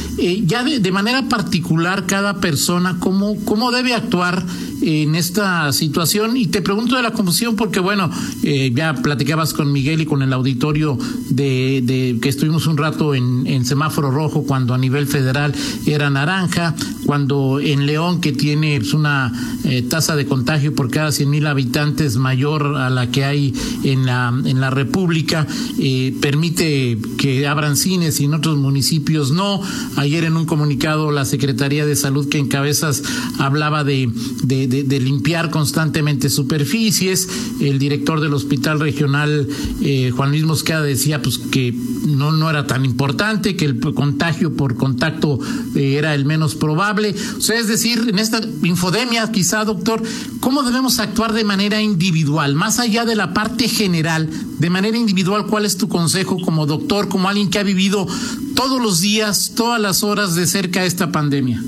ya 0.45 0.63
de, 0.63 0.91
manera 0.91 1.27
particular 1.27 2.05
cada 2.05 2.39
persona 2.39 2.97
cómo, 2.99 3.35
cómo 3.45 3.71
debe 3.71 3.93
actuar 3.93 4.26
par 4.27 4.43
en 4.81 5.15
esta 5.15 5.71
situación. 5.73 6.37
Y 6.37 6.47
te 6.47 6.61
pregunto 6.61 6.95
de 6.95 7.03
la 7.03 7.11
confusión 7.11 7.55
porque 7.55 7.79
bueno 7.79 8.09
eh, 8.43 8.71
ya 8.73 8.93
platicabas 8.93 9.53
con 9.53 9.71
Miguel 9.71 10.01
y 10.01 10.05
con 10.05 10.21
el 10.21 10.33
auditorio 10.33 10.97
de, 11.29 12.17
que 12.21 12.29
estuvimos 12.29 12.67
un 12.67 12.77
rato 12.77 13.15
en, 13.15 13.65
semáforo 13.65 14.11
rojo 14.11 14.43
cuando 14.43 14.73
a 14.73 14.77
nivel 14.77 15.07
federal 15.07 15.53
era 15.85 16.09
naranja 16.09 16.75
cuando 17.05 17.59
en 17.59 17.85
León 17.85 18.21
que 18.21 18.31
tiene 18.31 18.77
pues, 18.79 18.93
una 18.93 19.33
eh, 19.63 19.81
tasa 19.81 20.15
de 20.15 20.25
contagio 20.25 20.73
por 20.73 20.89
cada 20.89 21.11
100 21.11 21.29
mil 21.29 21.47
habitantes 21.47 22.17
mayor 22.17 22.77
a 22.77 22.89
la 22.89 23.09
que 23.11 23.25
hay 23.25 23.53
en 23.83 24.05
la 24.05 24.33
en 24.45 24.61
la 24.61 24.69
República 24.69 25.47
eh, 25.79 26.15
permite 26.21 26.97
que 27.17 27.47
abran 27.47 27.75
cines 27.75 28.19
y 28.19 28.25
en 28.25 28.33
otros 28.33 28.57
municipios 28.57 29.31
no. 29.31 29.61
Ayer 29.95 30.23
en 30.23 30.37
un 30.37 30.45
comunicado 30.45 31.11
la 31.11 31.25
Secretaría 31.25 31.85
de 31.85 31.95
Salud 31.95 32.29
que 32.29 32.37
encabezas 32.37 33.03
hablaba 33.39 33.83
de 33.83 34.09
de, 34.43 34.66
limpiar 34.67 35.49
constantemente 35.49 36.29
superficies. 36.29 37.27
El 37.59 37.79
director 37.79 38.19
del 38.21 38.33
hospital 38.33 38.79
regional, 38.79 39.47
eh, 39.81 40.11
Juan 40.15 40.31
Luis 40.31 40.43
Mosqueda, 40.43 40.81
decía 40.81 41.21
pues 41.21 41.37
que 41.37 41.73
no, 42.05 42.31
no 42.31 42.49
era 42.49 42.67
tan 42.67 42.85
importante, 42.85 43.55
que 43.55 43.65
el 43.65 43.79
contagio 43.79 44.55
por 44.55 44.75
contacto 44.75 45.39
eh, 45.75 45.95
era 45.97 46.15
el 46.15 46.25
menos 46.25 46.55
probable. 46.55 47.15
O 47.37 47.41
sea, 47.41 47.59
es 47.59 47.67
decir, 47.67 48.07
en 48.07 48.19
esta 48.19 48.41
infodemia, 48.63 49.31
quizá, 49.31 49.65
doctor, 49.65 50.01
¿cómo 50.39 50.63
debemos 50.63 50.99
actuar 50.99 51.33
de 51.33 51.43
manera 51.43 51.81
individual, 51.81 52.55
más 52.55 52.79
allá 52.79 53.05
de 53.05 53.15
la 53.15 53.33
parte 53.33 53.67
general, 53.67 54.29
de 54.59 54.69
manera 54.69 54.97
individual, 54.97 55.47
cuál 55.47 55.65
es 55.65 55.77
tu 55.77 55.87
consejo 55.87 56.37
como 56.43 56.65
doctor, 56.65 57.07
como 57.09 57.29
alguien 57.29 57.49
que 57.49 57.59
ha 57.59 57.63
vivido 57.63 58.07
todos 58.55 58.81
los 58.81 59.01
días, 59.01 59.53
todas 59.55 59.79
las 59.81 60.03
horas 60.03 60.35
de 60.35 60.47
cerca 60.47 60.85
esta 60.85 61.11
pandemia? 61.11 61.61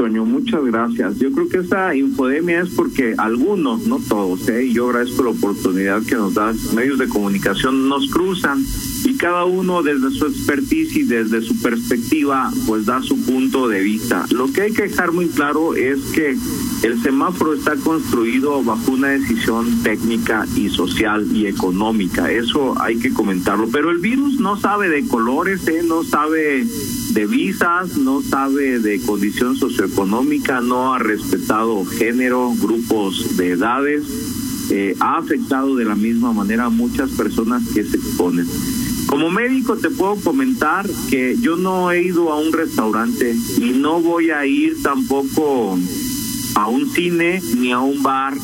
Toño, 0.00 0.24
muchas 0.24 0.64
gracias. 0.64 1.18
Yo 1.18 1.30
creo 1.30 1.46
que 1.50 1.58
esa 1.58 1.94
infodemia 1.94 2.62
es 2.62 2.70
porque 2.70 3.14
algunos, 3.18 3.86
no 3.86 3.98
todos, 4.08 4.48
¿eh? 4.48 4.64
y 4.64 4.72
yo 4.72 4.88
agradezco 4.88 5.24
la 5.24 5.30
oportunidad 5.32 6.02
que 6.04 6.14
nos 6.14 6.32
dan 6.32 6.56
medios 6.74 6.98
de 6.98 7.06
comunicación, 7.06 7.86
nos 7.86 8.08
cruzan 8.08 8.64
y 9.04 9.18
cada 9.18 9.44
uno 9.44 9.82
desde 9.82 10.10
su 10.10 10.24
expertise 10.24 10.96
y 10.96 11.02
desde 11.02 11.42
su 11.42 11.60
perspectiva, 11.60 12.50
pues 12.66 12.86
da 12.86 13.02
su 13.02 13.22
punto 13.26 13.68
de 13.68 13.82
vista. 13.82 14.24
Lo 14.30 14.50
que 14.50 14.62
hay 14.62 14.72
que 14.72 14.84
dejar 14.84 15.12
muy 15.12 15.28
claro 15.28 15.74
es 15.74 16.00
que 16.14 16.34
el 16.82 17.02
semáforo 17.02 17.52
está 17.52 17.76
construido 17.76 18.64
bajo 18.64 18.92
una 18.92 19.08
decisión 19.08 19.82
técnica 19.82 20.46
y 20.56 20.70
social 20.70 21.26
y 21.30 21.44
económica. 21.44 22.32
Eso 22.32 22.80
hay 22.80 22.96
que 22.98 23.12
comentarlo. 23.12 23.68
Pero 23.70 23.90
el 23.90 23.98
virus 23.98 24.40
no 24.40 24.58
sabe 24.58 24.88
de 24.88 25.06
colores, 25.06 25.68
¿eh? 25.68 25.82
no 25.86 26.04
sabe 26.04 26.66
de 27.10 27.26
visas, 27.26 27.96
no 27.96 28.22
sabe 28.22 28.78
de 28.78 29.00
condición 29.00 29.56
socioeconómica, 29.56 30.60
no 30.60 30.94
ha 30.94 30.98
respetado 30.98 31.84
género, 31.84 32.52
grupos 32.60 33.36
de 33.36 33.50
edades, 33.50 34.04
eh, 34.70 34.94
ha 35.00 35.18
afectado 35.18 35.74
de 35.76 35.84
la 35.84 35.96
misma 35.96 36.32
manera 36.32 36.66
a 36.66 36.70
muchas 36.70 37.10
personas 37.10 37.62
que 37.74 37.82
se 37.82 37.96
exponen. 37.96 38.46
Como 39.08 39.30
médico 39.30 39.76
te 39.76 39.90
puedo 39.90 40.16
comentar 40.16 40.88
que 41.10 41.36
yo 41.40 41.56
no 41.56 41.90
he 41.90 42.02
ido 42.02 42.32
a 42.32 42.38
un 42.38 42.52
restaurante 42.52 43.34
y 43.58 43.70
no 43.70 44.00
voy 44.00 44.30
a 44.30 44.46
ir 44.46 44.80
tampoco 44.82 45.76
a 46.54 46.68
un 46.68 46.88
cine 46.90 47.42
ni 47.56 47.72
a 47.72 47.80
un 47.80 48.02
bar 48.02 48.36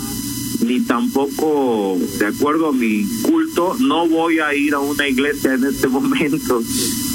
ni 0.64 0.80
tampoco, 0.80 1.99
de 2.18 2.26
acuerdo 2.26 2.68
a 2.68 2.73
mi 2.73 3.06
culto, 3.23 3.76
no 3.78 4.08
voy 4.08 4.40
a 4.40 4.54
ir 4.54 4.75
a 4.75 4.80
una 4.80 5.06
iglesia 5.08 5.54
en 5.54 5.64
este 5.64 5.87
momento. 5.88 6.62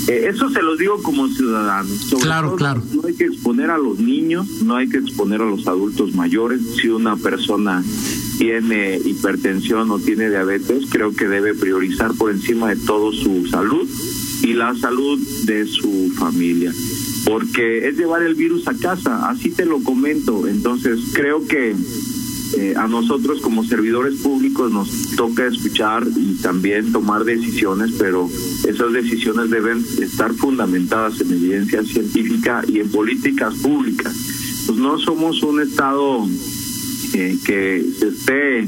Eh, 0.08 0.28
eso 0.30 0.50
se 0.50 0.62
lo 0.62 0.76
digo 0.76 1.02
como 1.04 1.28
ciudadano. 1.28 1.90
claro, 2.22 2.56
claro. 2.56 2.82
No 2.94 3.08
hay 3.08 3.14
que 3.14 3.26
exponer 3.26 3.70
a 3.70 3.78
los 3.78 4.00
niños, 4.00 4.48
no 4.64 4.76
hay 4.76 4.90
que 4.90 4.98
exponer 4.98 5.42
a 5.42 5.46
los 5.46 5.68
adultos 5.68 6.16
mayores. 6.16 6.62
Si 6.82 6.90
una 6.90 7.16
persona 7.18 7.84
tiene 8.38 8.98
hipertensión 8.98 9.92
o 9.92 10.00
tiene 10.00 10.30
diabetes, 10.30 10.86
creo 10.90 11.14
que 11.14 11.28
debe 11.28 11.54
priorizar 11.54 12.14
por 12.16 12.32
encima 12.32 12.70
de 12.70 12.78
todo 12.78 13.12
su 13.12 13.46
salud 13.48 13.88
y 14.42 14.54
la 14.54 14.76
salud 14.76 15.20
de 15.46 15.68
su 15.68 16.12
familia. 16.18 16.74
Porque 17.26 17.88
es 17.88 17.98
llevar 17.98 18.24
el 18.24 18.34
virus 18.34 18.68
a 18.68 18.74
casa, 18.74 19.30
así 19.30 19.52
te 19.52 19.66
lo 19.66 19.84
comento. 19.84 20.48
Entonces, 20.48 21.00
creo 21.14 21.46
que 21.46 21.76
eh, 22.58 22.74
a 22.76 22.88
nosotros 22.88 23.42
como 23.42 23.64
servidores 23.64 24.22
públicos 24.22 24.72
nos 24.72 25.16
toca 25.16 25.46
escuchar 25.48 26.06
y 26.16 26.36
también 26.36 26.92
tomar 26.92 27.24
decisiones, 27.24 27.92
pero 27.98 28.30
esas 28.68 28.94
decisiones 28.94 29.50
deben 29.50 29.84
estar 30.02 30.34
fundamentadas 30.34 31.22
en 31.22 31.32
evidencia 31.32 31.84
científica 31.84 32.64
y 32.68 32.80
en 32.80 32.90
políticas 32.90 33.56
públicas. 33.56 34.16
Pues 34.66 34.78
no 34.78 35.00
somos 35.00 35.42
un 35.44 35.62
Estado 35.62 36.28
eh, 37.14 37.38
que 37.46 37.86
se 38.00 38.08
esté 38.08 38.68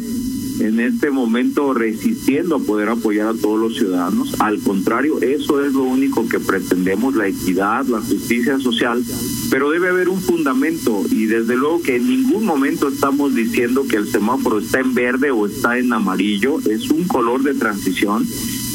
en 0.60 0.80
este 0.80 1.12
momento 1.12 1.74
resistiendo 1.74 2.56
a 2.56 2.60
poder 2.60 2.90
apoyar 2.90 3.28
a 3.28 3.34
todos 3.34 3.60
los 3.60 3.76
ciudadanos. 3.76 4.36
Al 4.40 4.60
contrario, 4.60 5.22
eso 5.22 5.64
es 5.64 5.74
lo 5.74 5.84
único 5.84 6.28
que 6.28 6.40
pretendemos, 6.40 7.16
la 7.16 7.28
equidad, 7.28 7.86
la 7.88 8.02
justicia 8.02 8.60
social, 8.60 9.04
pero 9.50 9.70
debe 9.70 9.90
haber 9.90 10.10
un 10.10 10.22
fundamento 10.22 11.04
y 11.10 11.26
desde 11.26 11.56
luego 11.56 11.82
que 11.82 11.98
en 11.98 12.08
ningún 12.08 12.46
momento 12.46 12.88
estamos 12.88 13.36
diciendo 13.36 13.86
que 13.88 13.98
el 13.98 14.08
semáforo 14.08 14.60
está 14.60 14.80
en 14.80 14.94
verde 14.94 15.32
o 15.32 15.46
está 15.46 15.78
en 15.78 15.92
amarillo, 15.94 16.60
es 16.70 16.90
un 16.90 17.08
color 17.08 17.44
de 17.44 17.54
transición. 17.54 18.26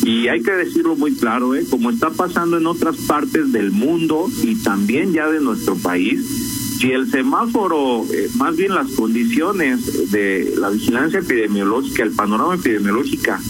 Y 0.04 0.28
hay 0.28 0.42
que 0.42 0.52
decirlo 0.52 0.96
muy 0.96 1.14
claro, 1.14 1.54
¿eh? 1.54 1.66
como 1.68 1.90
está 1.90 2.10
pasando 2.10 2.56
en 2.56 2.66
otras 2.66 2.96
partes 2.96 3.52
del 3.52 3.72
mundo 3.72 4.30
y 4.42 4.54
también 4.56 5.12
ya 5.12 5.28
de 5.28 5.40
nuestro 5.40 5.74
país, 5.74 6.47
Si 6.78 6.92
el 6.92 7.10
semáforo, 7.10 8.04
eh, 8.04 8.30
más 8.36 8.56
bien 8.56 8.72
las 8.72 8.92
condiciones 8.92 10.12
de 10.12 10.54
la 10.56 10.70
vigilancia 10.70 11.18
epidemiológica, 11.18 12.04
el 12.04 12.12
panorama 12.12 12.54
epidemiológica, 12.54 13.40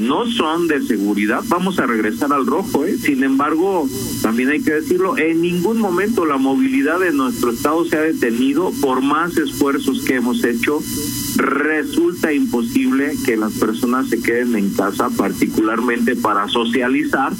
no 0.00 0.24
son 0.30 0.66
de 0.66 0.80
seguridad, 0.86 1.42
vamos 1.48 1.78
a 1.78 1.84
regresar 1.84 2.32
al 2.32 2.46
rojo. 2.46 2.86
¿eh? 2.86 2.96
Sin 2.96 3.22
embargo, 3.22 3.86
también 4.22 4.48
hay 4.48 4.62
que 4.62 4.72
decirlo, 4.72 5.18
en 5.18 5.42
ningún 5.42 5.78
momento 5.78 6.24
la 6.24 6.38
movilidad 6.38 7.00
de 7.00 7.12
nuestro 7.12 7.50
estado 7.50 7.84
se 7.84 7.98
ha 7.98 8.00
detenido 8.00 8.72
por 8.80 9.02
más 9.02 9.36
esfuerzos 9.36 10.02
que 10.02 10.14
hemos 10.14 10.42
hecho. 10.42 10.80
Resulta 11.36 12.32
imposible 12.32 13.12
que 13.26 13.36
las 13.36 13.52
personas 13.52 14.08
se 14.08 14.22
queden 14.22 14.56
en 14.56 14.70
casa, 14.70 15.10
particularmente 15.10 16.16
para 16.16 16.48
socializar 16.48 17.32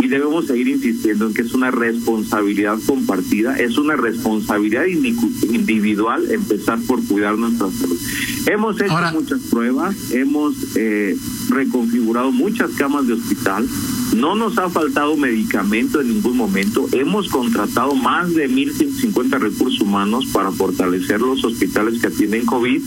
y 0.00 0.08
debemos 0.08 0.46
seguir 0.46 0.68
insistiendo 0.68 1.26
en 1.26 1.34
que 1.34 1.42
es 1.42 1.54
una 1.54 1.70
responsabilidad 1.70 2.78
compartida, 2.86 3.56
es 3.56 3.78
una 3.78 3.96
responsabilidad 3.96 4.86
individual 4.86 6.30
empezar 6.30 6.78
por 6.86 7.04
cuidar 7.04 7.36
nuestra 7.36 7.70
salud. 7.70 7.98
Hemos 8.46 8.80
hecho 8.80 8.94
muchas 9.12 9.40
pruebas, 9.50 10.12
hemos 10.12 10.54
eh, 10.76 11.16
reconfigurado 11.48 12.30
muchas 12.30 12.70
camas 12.72 13.06
de 13.06 13.14
hospital, 13.14 13.68
no 14.14 14.36
nos 14.36 14.56
ha 14.58 14.70
faltado 14.70 15.16
medicamento 15.16 16.00
en 16.00 16.08
ningún 16.08 16.36
momento, 16.36 16.88
hemos 16.92 17.28
contratado 17.28 17.94
más 17.94 18.34
de 18.34 18.48
1.150 18.48 19.38
recursos 19.38 19.80
humanos 19.80 20.26
para 20.32 20.50
fortalecer 20.52 21.20
los 21.20 21.44
hospitales 21.44 22.00
que 22.00 22.06
atienden 22.06 22.46
COVID 22.46 22.82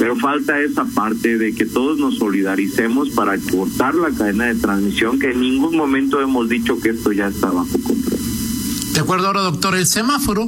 pero 0.00 0.16
falta 0.16 0.58
esa 0.58 0.86
parte 0.86 1.36
de 1.36 1.54
que 1.54 1.66
todos 1.66 1.98
nos 1.98 2.16
solidaricemos 2.16 3.10
para 3.10 3.36
cortar 3.38 3.94
la 3.94 4.08
cadena 4.10 4.46
de 4.46 4.54
transmisión, 4.54 5.18
que 5.18 5.32
en 5.32 5.42
ningún 5.42 5.76
momento 5.76 6.22
hemos 6.22 6.48
dicho 6.48 6.80
que 6.80 6.88
esto 6.88 7.12
ya 7.12 7.26
está 7.26 7.50
bajo 7.50 7.78
control. 7.84 8.18
De 8.94 9.00
acuerdo 9.00 9.26
ahora, 9.26 9.42
doctor, 9.42 9.76
el 9.76 9.86
semáforo 9.86 10.46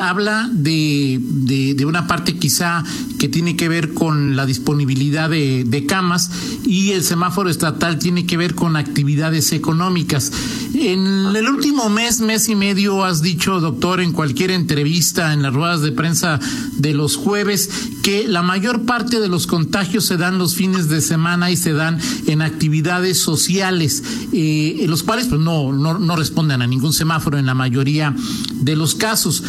habla 0.00 0.48
de, 0.52 1.20
de, 1.20 1.84
una 1.84 2.06
parte 2.06 2.36
quizá 2.36 2.84
que 3.18 3.28
tiene 3.28 3.56
que 3.56 3.68
ver 3.68 3.94
con 3.94 4.36
la 4.36 4.46
disponibilidad 4.46 5.30
de, 5.30 5.64
de, 5.64 5.86
camas 5.86 6.30
y 6.64 6.92
el 6.92 7.02
semáforo 7.02 7.50
estatal 7.50 7.98
tiene 7.98 8.26
que 8.26 8.36
ver 8.36 8.54
con 8.54 8.76
actividades 8.76 9.52
económicas. 9.52 10.32
En 10.74 11.36
el 11.36 11.48
último 11.48 11.88
mes, 11.90 12.20
mes 12.20 12.48
y 12.48 12.54
medio, 12.54 13.04
has 13.04 13.22
dicho, 13.22 13.60
doctor, 13.60 14.00
en 14.00 14.12
cualquier 14.12 14.50
entrevista, 14.50 15.32
en 15.32 15.42
las 15.42 15.54
ruedas 15.54 15.82
de 15.82 15.92
prensa 15.92 16.40
de 16.78 16.94
los 16.94 17.16
jueves, 17.16 17.70
que 18.02 18.26
la 18.26 18.42
mayor 18.42 18.82
parte 18.82 19.20
de 19.20 19.28
los 19.28 19.46
contagios 19.46 20.06
se 20.06 20.16
dan 20.16 20.38
los 20.38 20.54
fines 20.54 20.88
de 20.88 21.00
semana 21.00 21.50
y 21.50 21.56
se 21.56 21.72
dan 21.72 22.00
en 22.26 22.42
actividades 22.42 23.20
sociales, 23.20 24.02
eh, 24.32 24.84
los 24.88 25.02
cuales 25.02 25.26
pues, 25.26 25.40
no, 25.40 25.72
no, 25.72 25.98
no 25.98 26.16
responden 26.16 26.62
a 26.62 26.66
ningún 26.66 26.92
semáforo 26.92 27.38
en 27.38 27.46
la 27.46 27.54
mayoría 27.54 28.14
de 28.54 28.76
los 28.76 28.94
casos. 28.94 29.44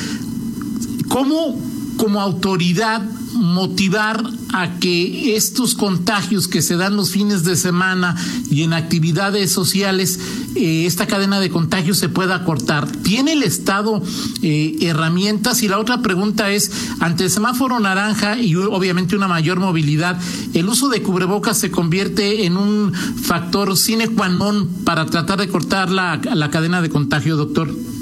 ¿Cómo 1.07 1.60
como 1.98 2.22
autoridad 2.22 3.03
motivar 3.33 4.24
a 4.53 4.79
que 4.79 5.36
estos 5.36 5.74
contagios 5.74 6.48
que 6.48 6.62
se 6.62 6.75
dan 6.75 6.95
los 6.95 7.12
fines 7.12 7.43
de 7.43 7.55
semana 7.55 8.15
y 8.50 8.63
en 8.63 8.74
actividades 8.74 9.51
sociales, 9.51 10.19
eh, 10.55 10.86
esta 10.86 11.07
cadena 11.07 11.39
de 11.39 11.50
contagios 11.50 11.98
se 11.98 12.10
pueda 12.10 12.43
cortar? 12.45 12.88
¿Tiene 12.88 13.33
el 13.33 13.43
Estado 13.43 14.01
eh, 14.41 14.77
herramientas? 14.81 15.63
Y 15.63 15.67
la 15.67 15.79
otra 15.79 16.01
pregunta 16.01 16.51
es, 16.51 16.72
ante 17.00 17.25
el 17.25 17.31
semáforo 17.31 17.79
naranja 17.79 18.38
y 18.38 18.55
obviamente 18.55 19.15
una 19.15 19.27
mayor 19.27 19.60
movilidad, 19.60 20.19
¿el 20.53 20.67
uso 20.67 20.89
de 20.89 21.01
cubrebocas 21.01 21.57
se 21.57 21.72
convierte 21.72 22.45
en 22.45 22.57
un 22.57 22.93
factor 22.93 23.75
sine 23.77 24.10
qua 24.10 24.29
non 24.29 24.67
para 24.86 25.05
tratar 25.05 25.39
de 25.39 25.48
cortar 25.48 25.89
la, 25.89 26.22
la 26.33 26.50
cadena 26.50 26.81
de 26.81 26.89
contagio, 26.89 27.36
doctor? 27.36 27.93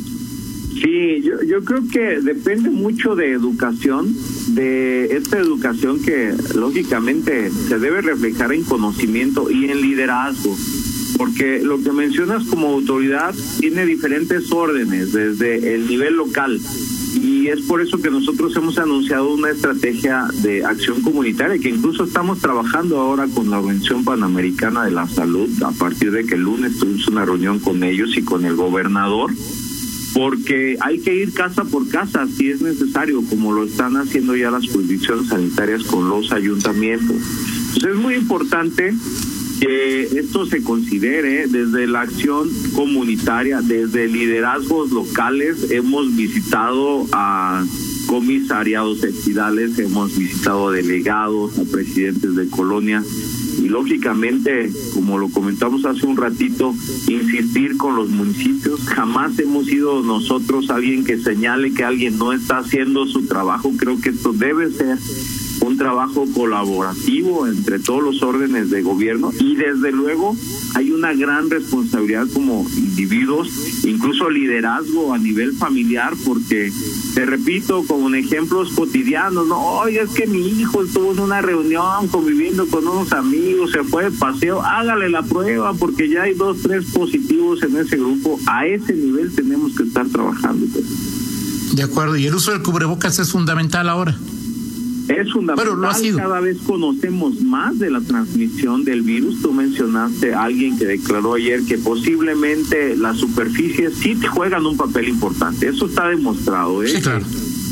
Sí, 0.81 1.21
yo, 1.21 1.43
yo 1.43 1.63
creo 1.63 1.83
que 1.91 2.21
depende 2.21 2.71
mucho 2.71 3.15
de 3.15 3.31
educación, 3.31 4.15
de 4.47 5.15
esta 5.15 5.37
educación 5.37 6.01
que 6.01 6.33
lógicamente 6.55 7.51
se 7.51 7.77
debe 7.77 8.01
reflejar 8.01 8.51
en 8.51 8.63
conocimiento 8.63 9.51
y 9.51 9.65
en 9.65 9.79
liderazgo, 9.79 10.57
porque 11.17 11.61
lo 11.61 11.83
que 11.83 11.91
mencionas 11.91 12.45
como 12.45 12.69
autoridad 12.69 13.35
tiene 13.59 13.85
diferentes 13.85 14.51
órdenes 14.51 15.11
desde 15.11 15.75
el 15.75 15.87
nivel 15.87 16.15
local. 16.15 16.59
Y 17.13 17.47
es 17.49 17.61
por 17.61 17.81
eso 17.81 18.01
que 18.01 18.09
nosotros 18.09 18.55
hemos 18.55 18.79
anunciado 18.79 19.31
una 19.31 19.51
estrategia 19.51 20.27
de 20.41 20.65
acción 20.65 21.01
comunitaria 21.01 21.59
que 21.59 21.69
incluso 21.69 22.05
estamos 22.05 22.39
trabajando 22.39 22.99
ahora 22.99 23.27
con 23.27 23.51
la 23.51 23.59
Organización 23.59 24.03
Panamericana 24.03 24.85
de 24.85 24.91
la 24.91 25.07
Salud 25.07 25.49
a 25.61 25.71
partir 25.71 26.11
de 26.11 26.25
que 26.25 26.35
el 26.35 26.41
lunes 26.41 26.79
tuvimos 26.79 27.07
una 27.07 27.25
reunión 27.25 27.59
con 27.59 27.83
ellos 27.83 28.17
y 28.17 28.23
con 28.23 28.45
el 28.45 28.55
gobernador 28.55 29.31
porque 30.13 30.77
hay 30.81 30.99
que 30.99 31.15
ir 31.15 31.33
casa 31.33 31.63
por 31.63 31.87
casa 31.89 32.27
si 32.27 32.49
es 32.49 32.61
necesario, 32.61 33.23
como 33.29 33.53
lo 33.53 33.63
están 33.63 33.95
haciendo 33.97 34.35
ya 34.35 34.51
las 34.51 34.67
jurisdicciones 34.67 35.27
sanitarias 35.27 35.83
con 35.83 36.09
los 36.09 36.31
ayuntamientos. 36.31 37.15
Entonces 37.75 37.91
es 37.91 37.95
muy 37.95 38.15
importante 38.15 38.93
que 39.59 40.03
esto 40.17 40.45
se 40.47 40.63
considere 40.63 41.47
desde 41.47 41.85
la 41.85 42.01
acción 42.01 42.49
comunitaria, 42.73 43.61
desde 43.61 44.07
liderazgos 44.07 44.91
locales. 44.91 45.69
Hemos 45.69 46.15
visitado 46.15 47.05
a 47.11 47.63
comisariados 48.07 49.03
ejidales, 49.03 49.77
hemos 49.77 50.17
visitado 50.17 50.69
a 50.69 50.71
delegados, 50.73 51.57
a 51.59 51.63
presidentes 51.63 52.35
de 52.35 52.49
colonias 52.49 53.05
y 53.57 53.69
lógicamente, 53.69 54.71
como 54.93 55.17
lo 55.17 55.29
comentamos 55.29 55.85
hace 55.85 56.05
un 56.05 56.17
ratito, 56.17 56.73
insistir 57.07 57.77
con 57.77 57.95
los 57.95 58.09
municipios. 58.09 58.81
Jamás 58.81 59.37
hemos 59.39 59.65
sido 59.65 60.01
nosotros 60.01 60.69
alguien 60.69 61.03
que 61.03 61.17
señale 61.17 61.73
que 61.73 61.83
alguien 61.83 62.17
no 62.17 62.33
está 62.33 62.59
haciendo 62.59 63.05
su 63.07 63.25
trabajo. 63.25 63.71
Creo 63.77 63.99
que 63.99 64.09
esto 64.09 64.33
debe 64.33 64.71
ser 64.71 64.97
trabajo 65.81 66.27
colaborativo 66.35 67.47
entre 67.47 67.79
todos 67.79 68.03
los 68.03 68.21
órdenes 68.21 68.69
de 68.69 68.83
gobierno 68.83 69.31
y 69.39 69.55
desde 69.55 69.91
luego 69.91 70.37
hay 70.75 70.91
una 70.91 71.11
gran 71.15 71.49
responsabilidad 71.49 72.27
como 72.31 72.67
individuos, 72.77 73.49
incluso 73.83 74.29
liderazgo 74.29 75.11
a 75.11 75.17
nivel 75.17 75.53
familiar, 75.53 76.13
porque 76.23 76.71
te 77.15 77.25
repito, 77.25 77.83
con 77.87 78.13
ejemplos 78.13 78.73
cotidianos, 78.73 79.47
no, 79.47 79.59
oye, 79.59 80.01
es 80.01 80.11
que 80.11 80.27
mi 80.27 80.49
hijo 80.49 80.83
estuvo 80.83 81.13
en 81.13 81.19
una 81.19 81.41
reunión 81.41 82.07
conviviendo 82.09 82.67
con 82.67 82.87
unos 82.87 83.11
amigos, 83.11 83.71
se 83.71 83.83
fue 83.83 84.03
de 84.03 84.11
paseo, 84.11 84.61
hágale 84.61 85.09
la 85.09 85.23
prueba 85.23 85.73
porque 85.73 86.07
ya 86.09 86.21
hay 86.21 86.35
dos, 86.35 86.61
tres 86.61 86.85
positivos 86.91 87.63
en 87.63 87.77
ese 87.77 87.97
grupo, 87.97 88.39
a 88.45 88.67
ese 88.67 88.93
nivel 88.93 89.33
tenemos 89.33 89.75
que 89.75 89.81
estar 89.81 90.07
trabajando. 90.09 90.67
De 91.73 91.81
acuerdo, 91.81 92.17
y 92.17 92.27
el 92.27 92.35
uso 92.35 92.51
del 92.51 92.61
cubrebocas 92.61 93.17
es 93.17 93.31
fundamental 93.31 93.89
ahora. 93.89 94.15
Es 95.07 95.31
fundamental, 95.31 96.15
cada 96.15 96.39
vez 96.39 96.57
conocemos 96.65 97.41
más 97.41 97.77
de 97.79 97.89
la 97.89 98.01
transmisión 98.01 98.83
del 98.83 99.01
virus. 99.01 99.41
Tú 99.41 99.51
mencionaste 99.51 100.33
a 100.33 100.43
alguien 100.43 100.77
que 100.77 100.85
declaró 100.85 101.33
ayer 101.33 101.63
que 101.63 101.77
posiblemente 101.77 102.95
las 102.95 103.17
superficies 103.17 103.95
sí 103.95 104.15
juegan 104.15 104.65
un 104.65 104.77
papel 104.77 105.09
importante. 105.09 105.67
Eso 105.67 105.87
está 105.87 106.07
demostrado. 106.07 106.83
¿eh? 106.83 107.01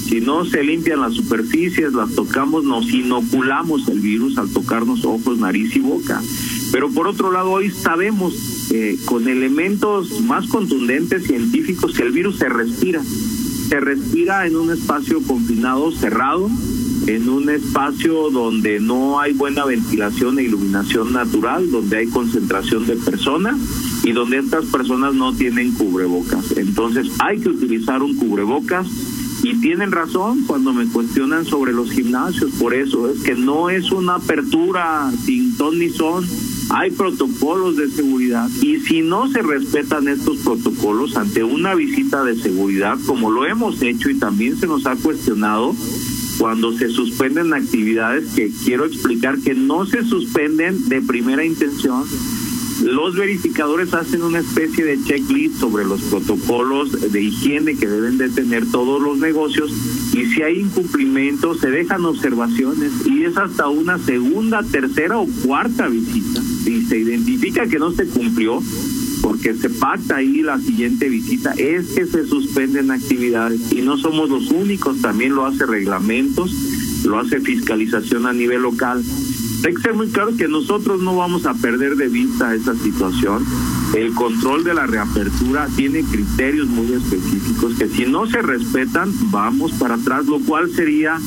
Si 0.10 0.22
no 0.22 0.44
se 0.44 0.64
limpian 0.64 1.02
las 1.02 1.14
superficies, 1.14 1.94
las 1.94 2.16
tocamos, 2.16 2.64
nos 2.64 2.92
inoculamos 2.92 3.88
el 3.88 4.00
virus 4.00 4.38
al 4.38 4.50
tocarnos 4.50 5.06
ojos, 5.06 5.38
nariz 5.38 5.76
y 5.76 5.80
boca. 5.80 6.22
Pero 6.72 6.90
por 6.90 7.08
otro 7.08 7.32
lado, 7.32 7.52
hoy 7.52 7.70
sabemos 7.70 8.72
eh, 8.72 8.98
con 9.06 9.28
elementos 9.28 10.22
más 10.22 10.48
contundentes 10.48 11.26
científicos 11.26 11.94
que 11.94 12.04
el 12.04 12.12
virus 12.12 12.38
se 12.38 12.50
respira. 12.50 13.02
Se 13.70 13.80
respira 13.80 14.48
en 14.48 14.56
un 14.56 14.72
espacio 14.72 15.22
confinado, 15.22 15.92
cerrado, 15.92 16.50
en 17.08 17.30
un 17.30 17.50
espacio 17.50 18.30
donde 18.30 18.80
no 18.80 19.20
hay 19.20 19.34
buena 19.34 19.66
ventilación 19.66 20.40
e 20.40 20.44
iluminación 20.44 21.14
natural, 21.14 21.72
donde 21.72 21.98
hay 21.98 22.08
concentración 22.08 22.86
de 22.86 22.96
personas 22.96 23.58
y 24.04 24.12
donde 24.12 24.38
estas 24.38 24.66
personas 24.66 25.16
no 25.16 25.34
tienen 25.34 25.72
cubrebocas. 25.74 26.52
Entonces 26.58 27.08
hay 27.20 27.40
que 27.40 27.50
utilizar 27.50 28.04
un 28.04 28.16
cubrebocas 28.16 28.88
y 29.44 29.56
tienen 29.56 29.92
razón 29.92 30.44
cuando 30.46 30.74
me 30.74 30.86
cuestionan 30.88 31.46
sobre 31.46 31.72
los 31.72 31.92
gimnasios, 31.92 32.52
por 32.60 32.74
eso 32.74 33.10
es 33.10 33.22
que 33.22 33.36
no 33.36 33.70
es 33.70 33.92
una 33.92 34.16
apertura 34.16 35.12
sin 35.26 35.56
ton 35.56 35.80
ni 35.80 35.90
son, 35.90 36.26
hay 36.72 36.92
protocolos 36.92 37.78
de 37.78 37.90
seguridad 37.90 38.50
y 38.62 38.80
si 38.82 39.02
no 39.02 39.30
se 39.30 39.42
respetan 39.42 40.08
estos 40.08 40.40
protocolos 40.40 41.16
ante 41.16 41.44
una 41.44 41.74
visita 41.74 42.24
de 42.24 42.36
seguridad, 42.36 42.98
como 43.06 43.32
lo 43.32 43.46
hemos 43.46 43.82
hecho 43.82 44.10
y 44.10 44.20
también 44.20 44.58
se 44.58 44.68
nos 44.68 44.86
ha 44.86 44.96
cuestionado, 44.96 45.74
cuando 46.40 46.72
se 46.72 46.90
suspenden 46.90 47.54
actividades 47.54 48.34
que 48.34 48.50
quiero 48.64 48.86
explicar 48.86 49.38
que 49.40 49.54
no 49.54 49.86
se 49.86 50.04
suspenden 50.06 50.88
de 50.88 51.02
primera 51.02 51.44
intención. 51.44 52.06
Los 52.82 53.18
verificadores 53.18 53.94
hacen 53.94 54.24
una 54.24 54.40
especie 54.40 54.86
de 54.86 55.04
checklist 55.04 55.60
sobre 55.60 55.84
los 55.84 56.02
protocolos 56.04 57.12
de 57.12 57.22
higiene 57.22 57.76
que 57.76 57.88
deben 57.88 58.18
de 58.18 58.30
tener 58.30 58.66
todos 58.72 59.02
los 59.02 59.18
negocios 59.18 59.70
y 60.14 60.26
si 60.28 60.42
hay 60.42 60.62
incumplimientos 60.62 61.60
se 61.60 61.70
dejan 61.70 62.06
observaciones 62.06 62.92
y 63.06 63.26
es 63.26 63.36
hasta 63.38 63.68
una 63.68 64.00
segunda, 64.00 64.64
tercera 64.64 65.18
o 65.18 65.28
cuarta 65.46 65.90
visita. 65.90 66.42
Si 66.64 66.86
se 66.86 67.00
identifica 67.00 67.68
que 67.68 67.80
no 67.80 67.92
se 67.92 68.08
cumplió, 68.08 68.62
porque 69.22 69.54
se 69.54 69.70
pacta 69.70 70.18
ahí 70.18 70.42
la 70.42 70.60
siguiente 70.60 71.10
visita, 71.10 71.52
es 71.58 71.88
que 71.90 72.06
se 72.06 72.26
suspenden 72.26 72.92
actividades 72.92 73.72
y 73.72 73.82
no 73.82 73.98
somos 73.98 74.30
los 74.30 74.52
únicos, 74.52 75.02
también 75.02 75.36
lo 75.36 75.46
hace 75.46 75.66
reglamentos, 75.66 76.52
lo 77.06 77.20
hace 77.20 77.40
fiscalización 77.40 78.26
a 78.26 78.34
nivel 78.34 78.62
local. 78.62 79.04
Hay 79.66 79.74
que 79.74 79.82
ser 79.82 79.94
muy 79.94 80.08
claro 80.08 80.36
que 80.38 80.48
nosotros 80.48 81.02
no 81.02 81.18
vamos 81.18 81.46
a 81.46 81.54
perder 81.54 81.96
de 81.98 82.08
vista 82.08 82.56
esa 82.56 82.76
situación. 82.76 83.46
El 83.94 84.14
control 84.14 84.64
de 84.64 84.74
la 84.74 84.86
reapertura 84.86 85.68
tiene 85.76 86.04
criterios 86.04 86.68
muy 86.68 86.94
específicos 86.94 87.76
que 87.76 87.88
si 87.90 88.06
no 88.06 88.26
se 88.28 88.42
respetan, 88.42 89.12
vamos 89.32 89.74
para 89.74 89.96
atrás, 89.96 90.28
lo 90.28 90.40
cual 90.40 90.72
sería 90.72 91.20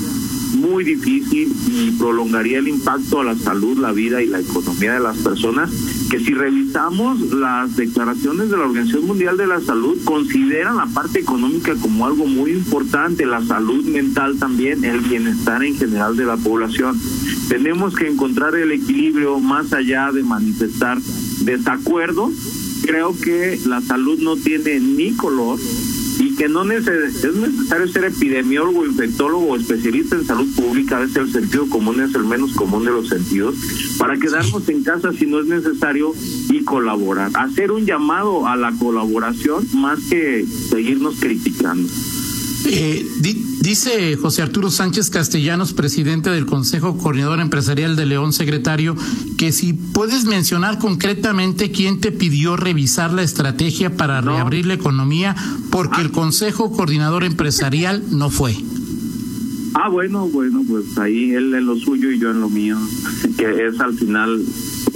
muy 0.55 0.85
difícil 0.85 1.53
y 1.69 1.91
prolongaría 1.93 2.59
el 2.59 2.69
impacto 2.69 3.21
a 3.21 3.25
la 3.25 3.37
salud, 3.37 3.79
la 3.79 3.93
vida 3.93 4.23
y 4.23 4.27
la 4.27 4.41
economía 4.41 4.95
de 4.95 5.01
las 5.01 5.19
personas, 5.19 5.71
que 6.11 6.19
si 6.19 6.35
revisamos 6.35 7.21
las 7.33 7.77
declaraciones 7.77 8.51
de 8.51 8.57
la 8.57 8.65
Organización 8.65 9.07
Mundial 9.07 9.37
de 9.37 9.47
la 9.47 9.61
Salud, 9.61 9.99
consideran 10.05 10.77
la 10.77 10.87
parte 10.87 11.21
económica 11.21 11.75
como 11.77 12.07
algo 12.07 12.27
muy 12.27 12.53
importante, 12.53 13.27
la 13.27 13.45
salud 13.45 13.85
mental 13.85 14.39
también, 14.39 14.85
el 14.85 15.01
bienestar 15.01 15.63
en 15.63 15.77
general 15.77 16.17
de 16.17 16.25
la 16.25 16.37
población. 16.37 16.99
Tenemos 17.49 17.95
que 17.95 18.09
encontrar 18.09 18.55
el 18.55 18.73
equilibrio 18.73 19.39
más 19.41 19.73
allá 19.73 20.13
de 20.13 20.23
manifestar 20.23 20.99
desacuerdo. 21.41 22.31
Creo 22.83 23.15
que 23.19 23.59
la 23.67 23.81
salud 23.81 24.19
no 24.21 24.37
tiene 24.37 24.81
ni 24.81 25.13
color, 25.13 25.59
que 26.37 26.49
no 26.49 26.63
es 26.63 26.85
necesario 26.85 27.89
ser 27.89 28.05
epidemiólogo, 28.05 28.87
infectólogo 28.87 29.53
o 29.53 29.57
especialista 29.57 30.17
en 30.17 30.27
salud 30.27 30.49
pública, 30.55 30.99
a 30.99 31.03
el 31.03 31.33
sentido 31.33 31.69
común 31.69 32.01
es 32.01 32.15
el 32.15 32.25
menos 32.25 32.53
común 32.55 32.85
de 32.85 32.91
los 32.91 33.09
sentidos, 33.09 33.55
para 33.99 34.17
quedarnos 34.17 34.69
en 34.69 34.83
casa 34.83 35.13
si 35.13 35.27
no 35.27 35.41
es 35.41 35.47
necesario 35.47 36.13
y 36.51 36.65
colaborar. 36.65 37.31
Hacer 37.35 37.71
un 37.71 37.87
llamado 37.87 38.47
a 38.47 38.57
la 38.57 38.73
colaboración 38.73 39.67
más 39.75 39.99
que 40.09 40.45
seguirnos 40.71 41.17
criticando. 41.21 41.89
Eh, 42.65 43.05
dice 43.61 44.17
José 44.17 44.43
Arturo 44.43 44.71
Sánchez 44.71 45.11
Castellanos, 45.11 45.73
presidente 45.73 46.31
del 46.31 46.47
Consejo 46.47 46.97
Coordinador 46.97 47.41
Empresarial 47.41 47.97
de 47.97 48.07
León, 48.07 48.33
secretario, 48.33 48.97
que 49.37 49.53
si 49.53 49.73
puedes 49.73 50.25
mencionar 50.25 50.79
concretamente 50.79 51.71
quién 51.71 52.01
te 52.01 52.13
pidió 52.13 52.57
revisar 52.57 53.13
la 53.13 53.23
estrategia 53.23 53.97
para 53.97 54.21
reabrir 54.21 54.67
la 54.67 54.75
economía, 54.75 55.35
porque 55.71 56.01
el 56.01 56.11
Consejo 56.11 56.73
Coordinador 56.73 57.25
Empresarial 57.25 58.03
no 58.11 58.31
fue. 58.31 58.55
Ah, 59.75 59.89
bueno, 59.89 60.29
bueno, 60.29 60.63
pues 60.69 60.97
ahí 60.99 61.33
él 61.33 61.55
en 61.55 61.67
lo 61.67 61.77
suyo 61.77 62.11
y 62.11 62.19
yo 62.19 62.31
en 62.31 62.41
lo 62.41 62.51
mío, 62.51 62.77
que 63.39 63.67
es 63.67 63.81
al 63.81 63.95
final 63.95 64.43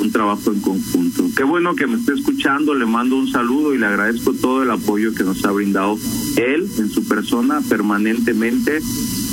un 0.06 0.12
trabajo 0.12 0.52
en 0.52 0.60
conjunto. 0.60 1.24
Qué 1.36 1.42
bueno 1.42 1.74
que 1.74 1.86
me 1.86 1.96
esté 1.96 2.14
escuchando, 2.14 2.74
le 2.74 2.86
mando 2.86 3.16
un 3.16 3.30
saludo 3.30 3.74
y 3.74 3.78
le 3.78 3.86
agradezco 3.86 4.32
todo 4.32 4.62
el 4.62 4.70
apoyo 4.70 5.12
que 5.14 5.24
nos 5.24 5.44
ha 5.44 5.50
brindado 5.50 5.98
él 6.36 6.68
en 6.78 6.88
su 6.90 7.06
persona 7.06 7.60
permanentemente. 7.68 8.80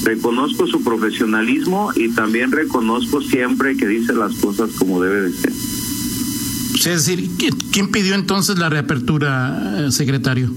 Reconozco 0.03 0.67
su 0.67 0.83
profesionalismo 0.83 1.91
y 1.95 2.09
también 2.09 2.51
reconozco 2.51 3.21
siempre 3.21 3.77
que 3.77 3.87
dice 3.87 4.13
las 4.13 4.33
cosas 4.35 4.71
como 4.71 5.01
debe 5.01 5.21
de 5.21 5.31
ser. 5.31 5.51
Es 5.51 7.05
decir, 7.05 7.29
¿quién 7.71 7.91
pidió 7.91 8.15
entonces 8.15 8.57
la 8.57 8.69
reapertura, 8.69 9.85
eh, 9.87 9.91
secretario? 9.91 10.51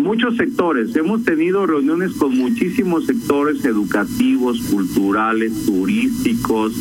Muchos 0.00 0.36
sectores. 0.36 0.94
Hemos 0.96 1.24
tenido 1.24 1.66
reuniones 1.66 2.12
con 2.12 2.38
muchísimos 2.38 3.04
sectores 3.04 3.64
educativos, 3.64 4.60
culturales, 4.70 5.52
turísticos, 5.66 6.72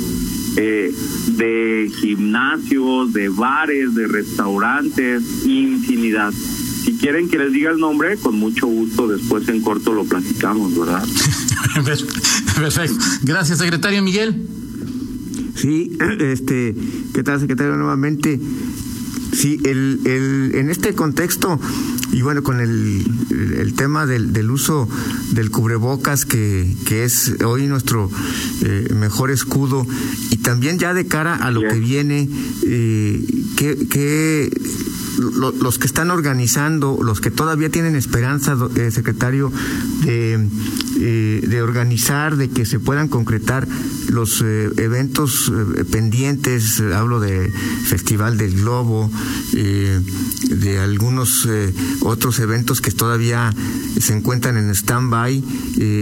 eh, 0.58 0.92
de 1.28 1.92
gimnasios, 2.02 3.14
de 3.14 3.30
bares, 3.30 3.94
de 3.96 4.08
restaurantes, 4.08 5.24
infinidad. 5.46 6.34
Si 6.34 6.94
quieren 6.94 7.30
que 7.30 7.38
les 7.38 7.54
diga 7.54 7.70
el 7.72 7.80
nombre, 7.80 8.18
con 8.18 8.40
mucho 8.40 8.66
gusto 8.66 9.08
después 9.08 9.48
en 9.50 9.62
corto 9.62 9.94
lo 9.94 10.04
platicamos, 10.06 10.78
¿verdad? 10.78 11.06
Perfecto. 12.56 13.06
Gracias, 13.24 13.60
secretario 13.60 14.02
Miguel. 14.02 14.48
Sí, 15.56 15.96
este, 16.20 16.76
¿qué 17.14 17.24
tal, 17.24 17.40
secretario? 17.40 17.76
Nuevamente, 17.76 18.40
sí, 19.34 19.60
el, 19.64 20.00
el, 20.06 20.56
en 20.56 20.70
este 20.70 20.96
contexto 20.96 21.60
y 22.12 22.22
bueno, 22.22 22.44
con 22.44 22.60
el, 22.60 23.06
el 23.58 23.74
tema 23.74 24.06
del, 24.06 24.34
del, 24.34 24.50
uso 24.52 24.88
del 25.32 25.52
cubrebocas, 25.52 26.26
que, 26.26 26.76
que 26.86 27.04
es 27.04 27.36
hoy 27.46 27.68
nuestro 27.68 28.10
eh, 28.62 28.88
mejor 28.94 29.32
escudo, 29.32 29.86
y 30.32 30.38
también 30.38 30.80
ya 30.80 30.94
de 30.94 31.08
cara 31.08 31.36
a 31.36 31.52
lo 31.52 31.62
que 31.62 31.80
viene, 31.80 32.30
eh, 32.64 33.26
que, 33.56 33.88
que 33.88 34.50
los 35.18 35.80
que 35.80 35.88
están 35.88 36.12
organizando, 36.12 37.00
los 37.02 37.22
que 37.22 37.32
todavía 37.32 37.70
tienen 37.70 37.96
esperanza, 37.96 38.56
eh, 38.76 38.92
secretario, 38.92 39.52
de, 40.04 40.48
eh, 41.00 41.44
de 41.48 41.62
organizar, 41.62 42.38
de 42.38 42.50
que 42.50 42.66
se 42.66 42.80
puedan 42.80 43.08
concretar 43.08 43.68
los 44.10 44.42
eh, 44.42 44.70
eventos 44.78 45.52
pendientes, 45.92 46.82
hablo 46.94 47.20
de 47.20 47.52
Festival 47.86 48.38
del 48.38 48.62
Globo, 48.62 49.12
de 49.54 50.80
algunos 50.80 51.48
otros 52.02 52.40
eventos 52.40 52.82
que 52.82 52.92
todavía 52.92 53.54
se 54.00 54.14
encuentran 54.14 54.58
en 54.58 54.70
stand-by, 54.70 55.44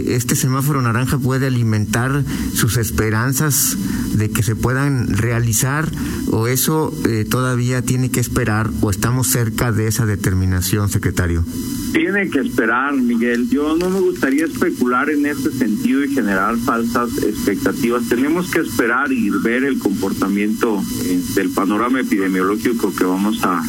este 0.07 0.35
semáforo 0.35 0.81
naranja 0.81 1.17
puede 1.17 1.47
alimentar 1.47 2.23
sus 2.53 2.77
esperanzas 2.77 3.77
de 4.13 4.29
que 4.29 4.43
se 4.43 4.55
puedan 4.55 5.15
realizar 5.15 5.89
o 6.31 6.47
eso 6.47 6.93
todavía 7.29 7.81
tiene 7.81 8.09
que 8.09 8.19
esperar 8.19 8.69
o 8.81 8.89
estamos 8.89 9.27
cerca 9.27 9.71
de 9.71 9.87
esa 9.87 10.05
determinación, 10.05 10.89
secretario? 10.89 11.45
Tiene 11.93 12.29
que 12.29 12.39
esperar, 12.39 12.93
Miguel. 12.93 13.49
Yo 13.49 13.75
no 13.77 13.89
me 13.89 13.99
gustaría 13.99 14.45
especular 14.45 15.09
en 15.09 15.25
ese 15.25 15.51
sentido 15.51 16.03
y 16.03 16.13
generar 16.13 16.57
falsas 16.57 17.09
expectativas. 17.23 17.94
Tenemos 18.03 18.51
que 18.51 18.59
esperar 18.59 19.11
y 19.11 19.29
ver 19.29 19.63
el 19.63 19.79
comportamiento 19.79 20.81
eh, 21.03 21.21
del 21.35 21.49
panorama 21.49 21.99
epidemiológico 21.99 22.93
que 22.95 23.03
vamos 23.03 23.43
a 23.43 23.61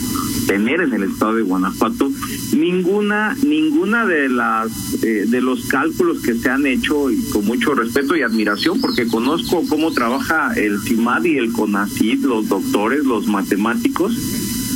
tener 0.47 0.81
en 0.81 0.93
el 0.93 1.05
estado 1.05 1.35
de 1.35 1.43
Guanajuato. 1.43 2.11
Ninguna, 2.57 3.37
ninguna 3.43 4.07
de 4.07 4.29
las 4.29 4.95
eh, 5.03 5.27
de 5.27 5.41
los 5.41 5.67
cálculos 5.67 6.21
que 6.23 6.35
se 6.35 6.49
han 6.49 6.67
hecho 6.67 7.11
y 7.11 7.23
con 7.31 7.45
mucho 7.45 7.75
respeto 7.75 8.17
y 8.17 8.23
admiración, 8.23 8.81
porque 8.81 9.07
conozco 9.07 9.63
cómo 9.69 9.93
trabaja 9.93 10.53
el 10.55 10.81
CIMAD 10.81 11.25
y 11.25 11.39
el 11.39 11.53
CONACID, 11.53 12.25
los 12.25 12.49
doctores, 12.49 13.05
los 13.05 13.27
matemáticos 13.27 14.15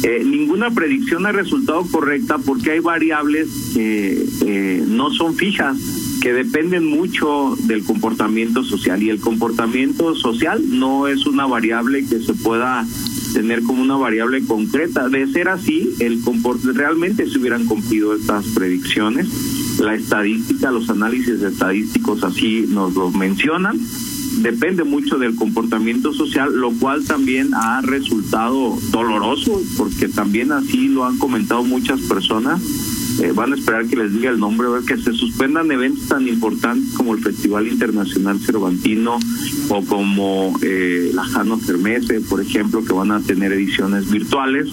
eh, 0.02 0.22
ninguna 0.24 0.70
predicción 0.70 1.26
ha 1.26 1.32
resultado 1.32 1.84
correcta 1.90 2.38
porque 2.38 2.70
hay 2.70 2.80
variables 2.80 3.48
que 3.74 4.26
eh, 4.46 4.84
no 4.86 5.10
son 5.10 5.34
fijas, 5.36 5.76
que 6.20 6.33
dependen 6.33 6.87
mucho 6.87 7.56
del 7.61 7.85
comportamiento 7.85 8.62
social 8.62 9.02
y 9.02 9.11
el 9.11 9.20
comportamiento 9.20 10.14
social 10.14 10.62
no 10.68 11.09
es 11.09 11.26
una 11.26 11.46
variable 11.46 12.06
que 12.06 12.20
se 12.20 12.35
pueda 12.35 12.87
tener 13.33 13.62
como 13.62 13.83
una 13.83 13.96
variable 13.96 14.44
concreta. 14.44 15.09
De 15.09 15.26
ser 15.33 15.48
así, 15.48 15.94
el 16.00 16.20
realmente 16.74 17.28
se 17.28 17.38
hubieran 17.38 17.64
cumplido 17.64 18.14
estas 18.14 18.46
predicciones. 18.48 19.28
La 19.80 19.94
estadística, 19.94 20.70
los 20.70 20.90
análisis 20.90 21.40
estadísticos 21.42 22.22
así 22.22 22.66
nos 22.68 22.94
lo 22.94 23.11
mencionan 23.11 23.80
depende 24.37 24.85
mucho 24.85 25.18
del 25.18 25.35
comportamiento 25.35 26.12
social, 26.12 26.54
lo 26.54 26.72
cual 26.72 27.04
también 27.04 27.52
ha 27.54 27.80
resultado 27.83 28.78
doloroso, 28.90 29.61
porque 29.76 30.09
también 30.09 30.52
así 30.52 30.88
lo 30.88 31.04
han 31.04 31.18
comentado 31.18 31.62
muchas 31.64 32.00
personas. 32.02 32.61
Eh, 33.20 33.33
van 33.35 33.52
a 33.52 33.56
esperar 33.56 33.87
que 33.87 33.96
les 33.96 34.12
diga 34.14 34.30
el 34.30 34.40
nombre, 34.40 34.66
que 34.87 34.96
se 34.96 35.12
suspendan 35.12 35.70
eventos 35.70 36.09
tan 36.09 36.26
importantes 36.26 36.94
como 36.94 37.14
el 37.14 37.22
Festival 37.22 37.68
Internacional 37.68 38.40
Cervantino 38.40 39.18
o 39.68 39.85
como 39.85 40.59
eh, 40.62 41.11
la 41.12 41.24
Jano 41.24 41.59
Cermese, 41.59 42.22
por 42.22 42.40
ejemplo, 42.40 42.83
que 42.83 42.94
van 42.94 43.12
a 43.12 43.20
tener 43.20 43.52
ediciones 43.52 44.11
virtuales. 44.11 44.68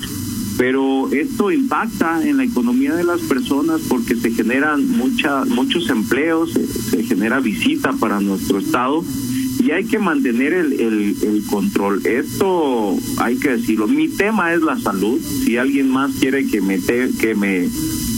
Pero 0.57 1.11
esto 1.11 1.51
impacta 1.51 2.27
en 2.27 2.37
la 2.37 2.45
economía 2.45 2.95
de 2.95 3.03
las 3.03 3.21
personas 3.21 3.81
porque 3.87 4.15
se 4.15 4.31
generan 4.31 4.89
mucha, 4.89 5.45
muchos 5.45 5.89
empleos, 5.89 6.51
se 6.51 7.03
genera 7.03 7.39
visita 7.39 7.93
para 7.93 8.19
nuestro 8.21 8.59
estado 8.59 9.03
y 9.59 9.71
hay 9.71 9.83
que 9.83 9.99
mantener 9.99 10.53
el, 10.53 10.73
el, 10.79 11.43
control. 11.49 12.05
Esto 12.05 12.97
hay 13.17 13.35
que 13.37 13.49
decirlo. 13.49 13.87
Mi 13.87 14.07
tema 14.07 14.53
es 14.53 14.61
la 14.61 14.79
salud. 14.79 15.19
Si 15.19 15.57
alguien 15.57 15.89
más 15.89 16.15
quiere 16.15 16.47
que 16.47 16.61
me, 16.61 16.79
que 16.79 17.35
me 17.35 17.67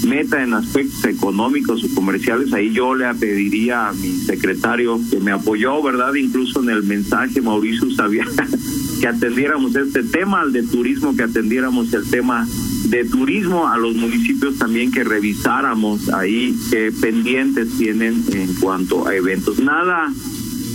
meta 0.05 0.43
en 0.43 0.53
aspectos 0.53 1.03
económicos 1.05 1.83
o 1.83 1.95
comerciales, 1.95 2.53
ahí 2.53 2.71
yo 2.71 2.95
le 2.95 3.13
pediría 3.15 3.89
a 3.89 3.93
mi 3.93 4.11
secretario 4.11 4.99
que 5.09 5.19
me 5.19 5.31
apoyó, 5.31 5.81
¿verdad? 5.81 6.13
Incluso 6.15 6.61
en 6.63 6.69
el 6.69 6.83
mensaje, 6.83 7.41
Mauricio 7.41 7.91
sabía 7.91 8.25
que 9.01 9.07
atendiéramos 9.07 9.75
este 9.75 10.03
tema, 10.03 10.41
al 10.41 10.53
de 10.53 10.63
turismo, 10.63 11.15
que 11.15 11.23
atendiéramos 11.23 11.93
el 11.93 12.09
tema 12.09 12.47
de 12.89 13.05
turismo 13.05 13.67
a 13.67 13.77
los 13.77 13.95
municipios 13.95 14.57
también 14.57 14.91
que 14.91 15.03
revisáramos 15.03 16.09
ahí 16.09 16.55
qué 16.71 16.91
pendientes 16.99 17.77
tienen 17.77 18.23
en 18.33 18.53
cuanto 18.55 19.07
a 19.07 19.15
eventos. 19.15 19.59
Nada 19.59 20.11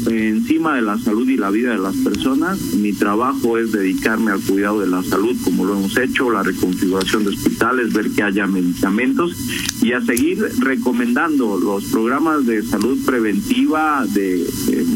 encima 0.07 0.75
de 0.75 0.83
la 0.83 0.99
salud 0.99 1.29
y 1.29 1.37
la 1.37 1.51
vida 1.51 1.71
de 1.71 1.79
las 1.79 1.97
personas. 1.97 2.59
Mi 2.75 2.93
trabajo 2.93 3.59
es 3.59 3.73
dedicarme 3.73 4.33
al 4.33 4.41
cuidado 4.41 4.81
de 4.81 4.87
la 4.87 5.03
salud, 5.03 5.37
como 5.43 5.65
lo 5.65 5.77
hemos 5.77 5.97
hecho, 5.97 6.31
la 6.31 6.43
reconfiguración 6.43 7.25
de 7.25 7.31
hospitales, 7.31 7.93
ver 7.93 8.11
que 8.11 8.23
haya 8.23 8.47
medicamentos 8.47 9.33
y 9.83 9.93
a 9.93 10.01
seguir 10.01 10.39
recomendando 10.59 11.59
los 11.59 11.85
programas 11.85 12.47
de 12.47 12.63
salud 12.63 12.99
preventiva, 13.05 14.05
de, 14.07 14.47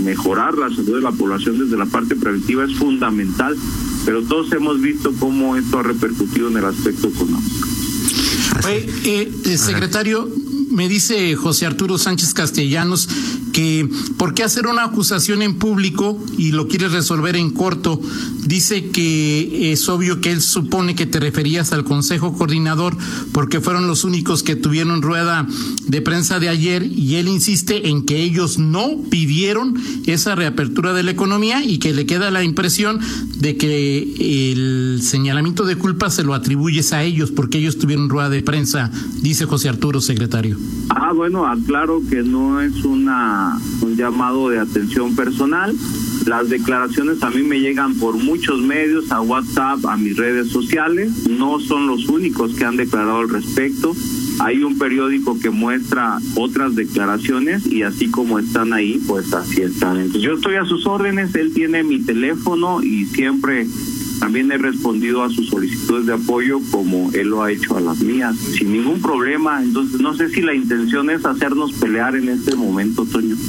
mejorar 0.04 0.56
la 0.56 0.70
salud 0.70 0.96
de 0.96 1.02
la 1.02 1.12
población 1.12 1.58
desde 1.58 1.76
la 1.76 1.86
parte 1.86 2.16
preventiva 2.16 2.64
es 2.64 2.74
fundamental, 2.76 3.56
pero 4.04 4.22
todos 4.22 4.52
hemos 4.52 4.80
visto 4.80 5.12
cómo 5.18 5.56
esto 5.56 5.78
ha 5.78 5.82
repercutido 5.82 6.48
en 6.48 6.56
el 6.58 6.64
aspecto 6.64 7.08
económico. 7.08 7.68
Eh, 9.04 9.30
eh, 9.44 9.58
secretario, 9.58 10.28
me 10.70 10.88
dice 10.88 11.34
José 11.36 11.66
Arturo 11.66 11.98
Sánchez 11.98 12.34
Castellanos 12.34 13.08
que 13.58 13.88
por 14.16 14.34
qué 14.34 14.44
hacer 14.44 14.68
una 14.68 14.84
acusación 14.84 15.42
en 15.42 15.56
público 15.56 16.16
y 16.36 16.52
lo 16.52 16.68
quieres 16.68 16.92
resolver 16.92 17.34
en 17.34 17.50
corto. 17.50 18.00
Dice 18.46 18.90
que 18.90 19.72
es 19.72 19.88
obvio 19.88 20.20
que 20.20 20.30
él 20.30 20.42
supone 20.42 20.94
que 20.94 21.06
te 21.06 21.18
referías 21.18 21.72
al 21.72 21.82
Consejo 21.82 22.34
Coordinador 22.34 22.96
porque 23.32 23.60
fueron 23.60 23.88
los 23.88 24.04
únicos 24.04 24.44
que 24.44 24.54
tuvieron 24.54 25.02
rueda 25.02 25.44
de 25.88 26.00
prensa 26.00 26.38
de 26.38 26.48
ayer 26.48 26.84
y 26.84 27.16
él 27.16 27.26
insiste 27.26 27.88
en 27.88 28.06
que 28.06 28.22
ellos 28.22 28.60
no 28.60 29.02
pidieron 29.10 29.74
esa 30.06 30.36
reapertura 30.36 30.92
de 30.92 31.02
la 31.02 31.10
economía 31.10 31.64
y 31.64 31.78
que 31.78 31.92
le 31.92 32.06
queda 32.06 32.30
la 32.30 32.44
impresión 32.44 33.00
de 33.38 33.56
que 33.56 34.52
el 34.52 35.00
señalamiento 35.02 35.64
de 35.64 35.74
culpa 35.74 36.10
se 36.10 36.22
lo 36.22 36.34
atribuyes 36.34 36.92
a 36.92 37.02
ellos 37.02 37.32
porque 37.32 37.58
ellos 37.58 37.76
tuvieron 37.76 38.08
rueda 38.08 38.30
de 38.30 38.40
prensa, 38.40 38.92
dice 39.20 39.46
José 39.46 39.68
Arturo, 39.68 40.00
secretario. 40.00 40.56
Ah, 40.90 41.12
bueno, 41.12 41.44
aclaro 41.44 42.00
que 42.08 42.22
no 42.22 42.60
es 42.60 42.84
una 42.84 43.47
un 43.80 43.96
llamado 43.96 44.48
de 44.48 44.58
atención 44.58 45.14
personal. 45.14 45.74
Las 46.26 46.48
declaraciones 46.48 47.22
a 47.22 47.30
mí 47.30 47.42
me 47.42 47.60
llegan 47.60 47.94
por 47.94 48.16
muchos 48.16 48.60
medios, 48.60 49.10
a 49.10 49.20
WhatsApp, 49.20 49.84
a 49.86 49.96
mis 49.96 50.16
redes 50.16 50.48
sociales. 50.48 51.26
No 51.28 51.60
son 51.60 51.86
los 51.86 52.08
únicos 52.08 52.54
que 52.54 52.64
han 52.64 52.76
declarado 52.76 53.18
al 53.18 53.28
respecto. 53.28 53.94
Hay 54.40 54.62
un 54.62 54.78
periódico 54.78 55.38
que 55.38 55.50
muestra 55.50 56.18
otras 56.36 56.74
declaraciones 56.74 57.66
y 57.66 57.82
así 57.82 58.08
como 58.10 58.38
están 58.38 58.72
ahí, 58.72 59.00
pues 59.06 59.32
así 59.32 59.62
están. 59.62 59.96
Entonces, 59.96 60.22
yo 60.22 60.34
estoy 60.34 60.56
a 60.56 60.64
sus 60.64 60.86
órdenes, 60.86 61.34
él 61.34 61.52
tiene 61.52 61.82
mi 61.82 62.00
teléfono 62.00 62.82
y 62.82 63.06
siempre 63.06 63.66
también 64.18 64.50
he 64.52 64.58
respondido 64.58 65.22
a 65.22 65.30
sus 65.30 65.48
solicitudes 65.48 66.06
de 66.06 66.14
apoyo 66.14 66.60
como 66.70 67.10
él 67.12 67.28
lo 67.28 67.42
ha 67.42 67.52
hecho 67.52 67.76
a 67.76 67.80
las 67.80 67.98
mías, 68.00 68.36
sin 68.56 68.72
ningún 68.72 69.00
problema. 69.00 69.62
Entonces, 69.62 70.00
no 70.00 70.14
sé 70.14 70.28
si 70.30 70.42
la 70.42 70.54
intención 70.54 71.10
es 71.10 71.24
hacernos 71.24 71.72
pelear 71.72 72.16
en 72.16 72.28
este 72.28 72.54
momento, 72.54 73.04
Toño. 73.04 73.36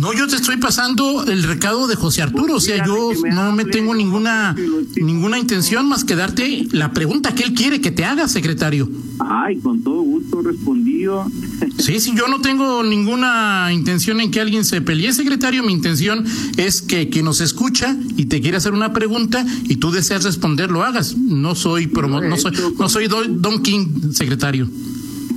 No, 0.00 0.12
yo 0.12 0.26
te 0.26 0.34
estoy 0.34 0.56
pasando 0.56 1.24
el 1.24 1.44
recado 1.44 1.86
de 1.86 1.94
José 1.94 2.22
Arturo. 2.22 2.56
O 2.56 2.60
sea, 2.60 2.84
yo 2.84 3.10
no 3.32 3.52
me 3.52 3.64
tengo 3.64 3.94
ninguna, 3.94 4.56
ninguna 4.96 5.38
intención 5.38 5.88
más 5.88 6.02
que 6.02 6.16
darte 6.16 6.66
la 6.72 6.92
pregunta 6.92 7.34
que 7.34 7.44
él 7.44 7.54
quiere 7.54 7.80
que 7.80 7.92
te 7.92 8.04
haga, 8.04 8.26
secretario. 8.26 8.90
Ay, 9.20 9.58
con 9.58 9.82
todo 9.82 10.02
gusto 10.02 10.42
respondido. 10.42 11.26
Sí, 11.78 11.98
sí, 11.98 12.12
yo 12.14 12.28
no 12.28 12.40
tengo 12.40 12.84
ninguna 12.84 13.70
intención 13.72 14.20
en 14.20 14.30
que 14.30 14.40
alguien 14.40 14.64
se 14.64 14.80
pelee, 14.82 15.12
secretario. 15.12 15.64
Mi 15.64 15.72
intención 15.72 16.24
es 16.56 16.80
que 16.80 17.08
quien 17.08 17.24
nos 17.24 17.40
escucha 17.40 17.96
y 18.16 18.26
te 18.26 18.40
quiere 18.40 18.58
hacer 18.58 18.72
una 18.72 18.92
pregunta 18.92 19.44
y 19.64 19.76
tú 19.76 19.90
deseas 19.90 20.11
responder, 20.18 20.70
lo 20.70 20.82
hagas. 20.82 21.16
No 21.16 21.54
soy 21.54 21.86
promo 21.86 22.20
no 22.20 22.36
soy, 22.36 22.52
no 22.78 22.88
soy 22.88 23.08
Don 23.08 23.62
King, 23.62 24.12
secretario. 24.12 24.68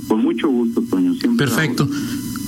Con 0.08 0.22
mucho 0.22 0.48
gusto, 0.48 0.82
Toño. 0.82 1.14
Siempre 1.14 1.46
Perfecto. 1.46 1.88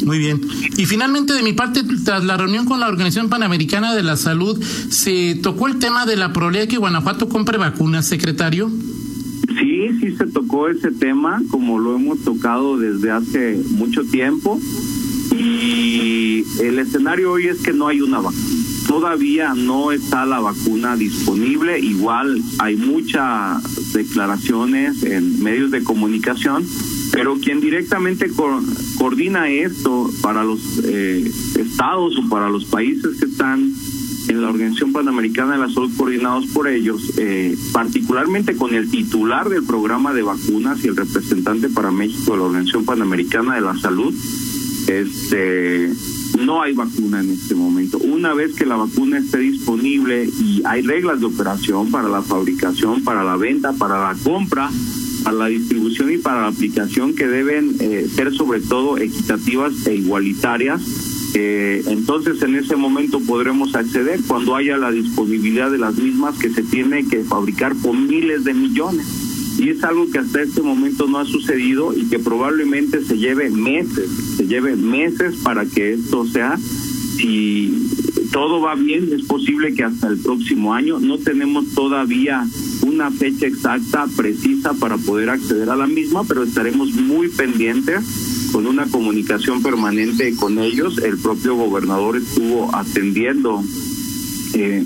Muy 0.05 0.19
bien. 0.19 0.41
Y 0.77 0.87
finalmente, 0.87 1.33
de 1.33 1.43
mi 1.43 1.53
parte, 1.53 1.83
tras 2.05 2.25
la 2.25 2.37
reunión 2.37 2.67
con 2.67 2.81
la 2.81 2.88
Organización 2.88 3.29
Panamericana 3.29 3.95
de 3.95 4.03
la 4.03 4.17
Salud, 4.17 4.62
¿se 4.62 5.35
tocó 5.43 5.67
el 5.67 5.79
tema 5.79 6.07
de 6.07 6.17
la 6.17 6.33
probabilidad 6.33 6.64
de 6.64 6.69
que 6.69 6.79
Guanajuato 6.79 7.29
compre 7.29 7.59
vacunas, 7.59 8.07
secretario? 8.07 8.71
Sí, 9.59 9.88
sí 10.01 10.17
se 10.17 10.27
tocó 10.27 10.69
ese 10.69 10.93
tema, 10.93 11.43
como 11.51 11.79
lo 11.79 11.97
hemos 11.97 12.21
tocado 12.21 12.79
desde 12.79 13.11
hace 13.11 13.61
mucho 13.71 14.05
tiempo. 14.05 14.61
Y 15.37 16.45
el 16.61 16.79
escenario 16.79 17.33
hoy 17.33 17.47
es 17.47 17.59
que 17.59 17.73
no 17.73 17.88
hay 17.88 18.01
una 18.01 18.19
vacuna. 18.19 18.58
Todavía 18.88 19.53
no 19.55 19.92
está 19.92 20.24
la 20.24 20.40
vacuna 20.40 20.96
disponible. 20.96 21.79
Igual 21.79 22.42
hay 22.59 22.74
muchas 22.77 23.92
declaraciones 23.92 25.03
en 25.03 25.42
medios 25.42 25.70
de 25.70 25.85
comunicación, 25.85 26.66
pero 27.12 27.38
quien 27.38 27.61
directamente 27.61 28.31
coordina 28.96 29.51
esto 29.51 30.11
para 30.22 30.42
los 30.42 30.81
eh, 30.85 31.31
estados 31.59 32.16
o 32.16 32.29
para 32.31 32.48
los 32.48 32.64
países 32.64 33.18
que 33.20 33.27
están 33.27 33.74
en 34.29 34.42
la 34.42 34.48
Organización 34.48 34.92
Panamericana 34.92 35.53
de 35.53 35.59
la 35.59 35.68
Salud 35.68 35.90
coordinados 35.94 36.46
por 36.46 36.66
ellos, 36.66 37.12
eh, 37.18 37.57
particularmente 37.72 38.57
con 38.57 38.74
el 38.74 38.90
titular 38.90 39.51
del 39.51 39.64
programa 39.64 40.14
de 40.14 40.22
vacunas 40.22 40.83
y 40.83 40.88
el 40.88 40.96
representante 40.96 41.68
para 41.68 41.90
México 41.90 42.33
de 42.33 42.38
la 42.38 42.44
Organización 42.44 42.87
Panamericana 42.87 43.57
de 43.57 43.61
la 43.61 43.77
Salud, 43.79 44.14
este 44.88 45.92
no 46.37 46.62
hay 46.62 46.75
vacuna 46.75 47.21
en 47.21 47.31
este 47.31 47.55
momento. 47.55 47.99
Una 47.99 48.35
vez 48.35 48.55
que 48.55 48.67
la 48.67 48.77
vacuna 48.77 49.19
esté 49.19 49.38
disponible 49.38 50.25
y 50.27 50.62
hay 50.64 50.83
reglas 50.83 51.21
de 51.21 51.27
operación 51.27 51.91
para 51.91 52.09
la 52.09 52.23
fabricación, 52.23 53.03
para 53.03 53.25
la 53.25 53.37
venta, 53.37 53.73
para 53.73 53.99
la 54.01 54.19
compra, 54.23 54.71
para 55.25 55.37
la 55.37 55.47
distribución 55.47 56.12
y 56.12 56.19
para 56.19 56.43
la 56.43 56.49
aplicación 56.49 57.14
que 57.14 57.27
deben 57.27 57.77
eh, 57.81 58.09
ser 58.14 58.35
sobre 58.35 58.61
todo 58.61 58.99
equitativas 58.99 59.87
e 59.87 59.97
igualitarias, 59.97 60.83
eh, 61.35 61.83
entonces 61.87 62.43
en 62.43 62.57
ese 62.57 62.77
momento 62.77 63.21
podremos 63.21 63.75
acceder 63.75 64.21
cuando 64.27 64.57
haya 64.57 64.77
la 64.77 64.91
disponibilidad 64.91 65.71
de 65.71 65.79
las 65.79 65.97
mismas 65.97 66.38
que 66.38 66.51
se 66.51 66.62
tiene 66.62 67.07
que 67.07 67.25
fabricar 67.25 67.75
por 67.77 67.97
miles 67.97 68.45
de 68.45 68.55
millones. 68.55 69.28
Y 69.59 69.71
es 69.71 69.83
algo 69.83 70.09
que 70.11 70.18
hasta 70.18 70.40
este 70.40 70.62
momento 70.62 71.09
no 71.09 71.18
ha 71.18 71.25
sucedido 71.25 71.92
y 71.92 72.09
que 72.09 72.21
probablemente 72.21 73.05
se 73.05 73.18
lleve 73.18 73.51
meses, 73.51 74.09
se 74.37 74.47
lleve 74.47 74.77
meses 74.77 75.37
para 75.42 75.66
que 75.66 75.94
esto 75.94 76.25
sea. 76.27 76.57
Si 77.16 77.88
todo 78.33 78.61
va 78.61 78.77
bien, 78.77 79.11
es 79.12 79.25
posible 79.25 79.75
que 79.75 79.83
hasta 79.83 80.07
el 80.07 80.18
próximo 80.18 80.75
año 80.75 81.01
no 81.01 81.18
tenemos 81.18 81.75
todavía 81.75 82.47
una 82.83 83.11
fecha 83.11 83.47
exacta, 83.47 84.07
precisa 84.16 84.75
para 84.75 84.97
poder 84.97 85.31
acceder 85.31 85.71
a 85.71 85.77
la 85.77 85.88
misma, 85.88 86.23
pero 86.25 86.44
estaremos 86.44 86.92
muy 86.92 87.29
pendientes 87.29 88.51
con 88.53 88.66
una 88.66 88.87
comunicación 88.87 89.62
permanente 89.62 90.35
con 90.37 90.59
ellos. 90.59 90.99
El 90.99 91.18
propio 91.18 91.57
gobernador 91.57 92.16
estuvo 92.16 92.75
atendiendo 92.75 93.62
eh, 94.55 94.85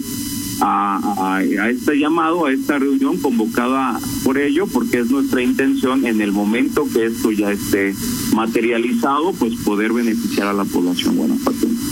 a, 0.64 1.37
a, 1.37 1.70
este 1.70 1.98
llamado, 1.98 2.46
a 2.46 2.53
esta 2.53 2.79
reunión 2.79 3.18
convocada 3.18 3.98
por 4.22 4.38
ello, 4.38 4.66
porque 4.66 5.01
es 5.01 5.11
nuestra 5.11 5.42
intención 5.42 6.07
en 6.07 6.20
el 6.20 6.31
momento 6.31 6.87
que 6.92 7.07
esto 7.07 7.33
ya 7.33 7.51
esté 7.51 7.94
materializado, 8.33 9.33
pues 9.33 9.55
poder 9.64 9.92
beneficiar 9.92 10.46
a 10.46 10.53
la 10.53 10.64
población 10.64 11.16
guanajuatense. 11.16 11.83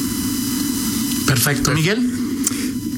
Perfecto, 1.27 1.73
Miguel. 1.73 2.20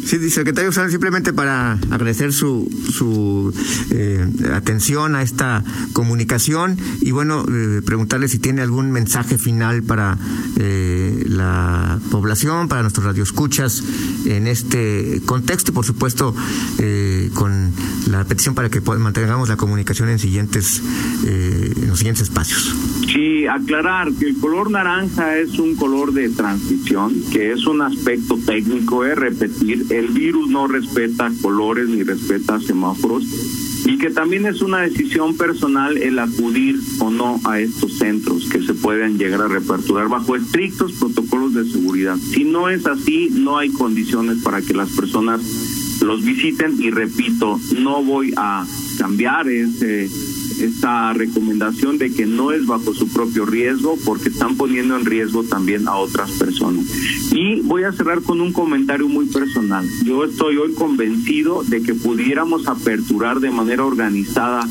Sí, 0.05 0.31
secretario, 0.31 0.73
simplemente 0.73 1.33
para 1.33 1.73
agradecer 1.91 2.33
su, 2.33 2.69
su 2.93 3.55
eh, 3.91 4.27
atención 4.53 5.15
a 5.15 5.23
esta 5.23 5.63
comunicación 5.93 6.77
y 7.01 7.13
bueno, 7.13 7.47
eh, 7.49 7.83
preguntarle 7.85 8.27
si 8.27 8.39
tiene 8.39 8.63
algún 8.63 8.91
mensaje 8.91 9.39
final 9.39 9.83
para 9.83 10.19
eh, 10.57 11.25
la 11.29 12.01
población, 12.11 12.69
para 12.69 12.83
nuestros 12.83 13.07
radioescuchas 13.07 13.83
en 14.27 14.49
este 14.49 15.23
contexto 15.25 15.71
y 15.71 15.75
por 15.75 15.85
supuesto 15.85 16.35
con 17.35 17.73
la 18.11 18.25
petición 18.25 18.55
para 18.55 18.69
que 18.71 18.81
mantengamos 18.81 19.49
la 19.49 19.57
comunicación 19.57 20.09
en 20.09 20.19
siguientes 20.19 20.83
en 21.25 21.89
los 21.89 21.99
siguientes 21.99 22.25
espacios. 22.25 22.75
Sí, 23.07 23.47
aclarar 23.47 24.13
que 24.13 24.27
el 24.27 24.37
color 24.39 24.71
naranja 24.71 25.39
es 25.39 25.59
un 25.59 25.75
color 25.77 26.13
de 26.13 26.29
transición, 26.31 27.15
que 27.33 27.53
es 27.53 27.67
un 27.67 27.83
aspecto 27.83 28.39
técnico, 28.39 29.05
es 29.05 29.17
repetir, 29.17 29.87
el 29.91 30.09
virus 30.09 30.49
no 30.49 30.67
respeta 30.67 31.31
colores 31.43 31.89
ni 31.89 32.03
respeta 32.03 32.61
semáforos 32.61 33.25
y 33.85 33.99
que 33.99 34.11
también 34.11 34.47
es 34.47 34.63
una 34.63 34.81
decisión 34.81 35.37
personal 35.37 35.99
el 35.99 36.19
acudir 36.19 36.79
o 37.01 37.11
no 37.11 37.41
a 37.45 37.59
estos 37.59 37.99
centros 37.99 38.49
que 38.49 38.63
se 38.63 38.75
pueden 38.75 39.19
llegar 39.19 39.43
a 39.43 39.49
reaperturar 39.49 40.09
bajo 40.09 40.37
estrictos 40.37 40.93
protocolos 40.93 41.55
de 41.55 41.65
seguridad. 41.65 42.17
Si 42.17 42.45
no 42.45 42.69
es 42.69 42.87
así, 42.87 43.29
no 43.33 43.59
hay 43.59 43.71
condiciones 43.71 44.43
para 44.43 44.63
que 44.63 44.75
las 44.75 44.91
personas 44.91 45.41
los 46.03 46.25
visiten 46.25 46.81
y 46.81 46.91
repito, 46.91 47.59
no 47.79 48.03
voy 48.03 48.33
a 48.37 48.65
cambiar 48.99 49.49
ese 49.49 50.09
esta 50.61 51.13
recomendación 51.13 51.99
de 51.99 52.13
que 52.13 52.27
no 52.27 52.53
es 52.53 52.67
bajo 52.67 52.95
su 52.95 53.09
propio 53.09 53.47
riesgo 53.47 53.99
porque 54.05 54.29
están 54.29 54.57
poniendo 54.57 54.97
en 54.97 55.05
riesgo 55.05 55.45
también 55.45 55.89
a 55.89 55.97
otras 55.97 56.31
personas. 56.33 56.87
Y 57.33 57.61
voy 57.61 57.85
a 57.85 57.93
cerrar 57.93 58.23
con 58.23 58.41
un 58.41 58.53
comentario 58.53 59.09
muy 59.09 59.27
personal. 59.27 59.87
Yo 60.05 60.25
estoy 60.25 60.57
hoy 60.57 60.73
convencido 60.75 61.63
de 61.65 61.83
que 61.83 61.95
pudiéramos 61.95 62.67
aperturar 62.67 63.41
de 63.41 63.51
manera 63.51 63.85
organizada 63.85 64.67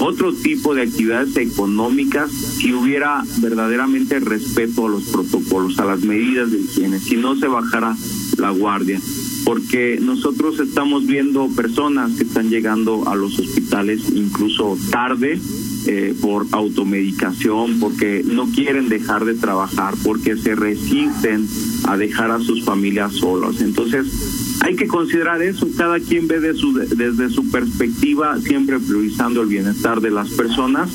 otro 0.00 0.32
tipo 0.32 0.74
de 0.74 0.82
actividades 0.82 1.36
económicas 1.36 2.30
si 2.30 2.72
hubiera 2.72 3.22
verdaderamente 3.38 4.20
respeto 4.20 4.86
a 4.86 4.90
los 4.90 5.04
protocolos, 5.04 5.78
a 5.78 5.84
las 5.84 6.00
medidas 6.00 6.50
de 6.50 6.58
higiene, 6.58 7.00
si 7.00 7.16
no 7.16 7.36
se 7.36 7.48
bajara 7.48 7.96
la 8.36 8.50
guardia, 8.50 9.00
porque 9.48 9.98
nosotros 9.98 10.60
estamos 10.60 11.06
viendo 11.06 11.48
personas 11.48 12.12
que 12.18 12.24
están 12.24 12.50
llegando 12.50 13.08
a 13.08 13.16
los 13.16 13.38
hospitales 13.38 14.02
incluso 14.14 14.76
tarde 14.90 15.40
eh, 15.86 16.14
por 16.20 16.44
automedicación, 16.52 17.80
porque 17.80 18.22
no 18.26 18.50
quieren 18.52 18.90
dejar 18.90 19.24
de 19.24 19.32
trabajar, 19.32 19.94
porque 20.04 20.36
se 20.36 20.54
resisten 20.54 21.48
a 21.84 21.96
dejar 21.96 22.30
a 22.30 22.40
sus 22.40 22.62
familias 22.62 23.14
solos. 23.14 23.62
Entonces, 23.62 24.58
hay 24.60 24.76
que 24.76 24.86
considerar 24.86 25.40
eso, 25.40 25.66
cada 25.78 25.98
quien 25.98 26.28
ve 26.28 26.40
de 26.40 26.52
su, 26.52 26.74
desde 26.74 27.30
su 27.30 27.50
perspectiva, 27.50 28.38
siempre 28.42 28.78
priorizando 28.78 29.40
el 29.40 29.48
bienestar 29.48 30.02
de 30.02 30.10
las 30.10 30.28
personas, 30.28 30.90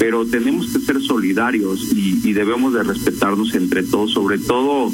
pero 0.00 0.26
tenemos 0.26 0.72
que 0.72 0.80
ser 0.80 1.00
solidarios 1.00 1.92
y, 1.92 2.18
y 2.28 2.32
debemos 2.32 2.74
de 2.74 2.82
respetarnos 2.82 3.54
entre 3.54 3.84
todos, 3.84 4.10
sobre 4.10 4.38
todo 4.38 4.90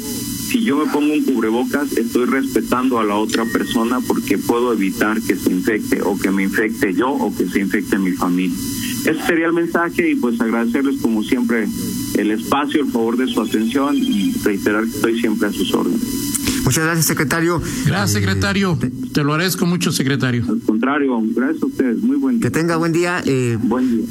si 0.49 0.63
yo 0.63 0.77
me 0.77 0.91
pongo 0.91 1.13
un 1.13 1.23
cubrebocas, 1.23 1.91
estoy 1.95 2.25
respetando 2.25 2.99
a 2.99 3.03
la 3.03 3.15
otra 3.15 3.45
persona 3.45 3.99
porque 3.99 4.39
puedo 4.39 4.73
evitar 4.73 5.21
que 5.21 5.35
se 5.35 5.51
infecte 5.51 6.01
o 6.01 6.17
que 6.17 6.31
me 6.31 6.41
infecte 6.41 6.93
yo 6.95 7.09
o 7.09 7.35
que 7.35 7.47
se 7.47 7.59
infecte 7.59 7.99
mi 7.99 8.13
familia. 8.13 8.57
Ese 9.05 9.21
sería 9.27 9.45
el 9.45 9.53
mensaje 9.53 10.09
y 10.09 10.15
pues 10.15 10.41
agradecerles 10.41 11.01
como 11.01 11.23
siempre 11.23 11.67
el 12.17 12.31
espacio, 12.31 12.81
el 12.81 12.91
favor 12.91 13.15
de 13.17 13.27
su 13.27 13.41
atención 13.41 13.95
y 13.95 14.33
reiterar 14.43 14.85
que 14.85 14.89
estoy 14.89 15.19
siempre 15.19 15.49
a 15.49 15.51
sus 15.51 15.71
órdenes. 15.71 16.01
Muchas 16.65 16.83
gracias, 16.83 17.05
secretario. 17.05 17.61
Gracias, 17.85 18.11
secretario. 18.11 18.77
Eh, 18.81 18.91
te 19.13 19.23
lo 19.23 19.33
agradezco 19.33 19.67
mucho, 19.67 19.91
secretario. 19.91 20.43
Al 20.49 20.61
contrario, 20.61 21.21
gracias 21.35 21.61
a 21.61 21.65
ustedes. 21.67 22.01
Muy 22.01 22.17
buen 22.17 22.39
día. 22.39 22.49
Que 22.49 22.51
tenga 22.51 22.75
buen 22.77 22.91
día. 22.91 23.21
Eh, 23.25 23.57
buen 23.61 23.97
día. 23.97 24.05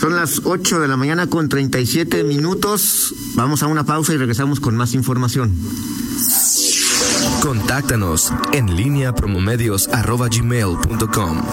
Son 0.00 0.16
las 0.16 0.40
8 0.44 0.80
de 0.80 0.88
la 0.88 0.96
mañana 0.96 1.26
con 1.26 1.50
37 1.50 2.24
minutos. 2.24 3.14
Vamos 3.34 3.62
a 3.62 3.66
una 3.66 3.84
pausa 3.84 4.14
y 4.14 4.16
regresamos 4.16 4.58
con 4.58 4.74
más 4.74 4.94
información. 4.94 5.54
Contáctanos 7.42 8.32
en 8.52 8.74
línea 8.74 9.14
promomedios.com. 9.14 11.42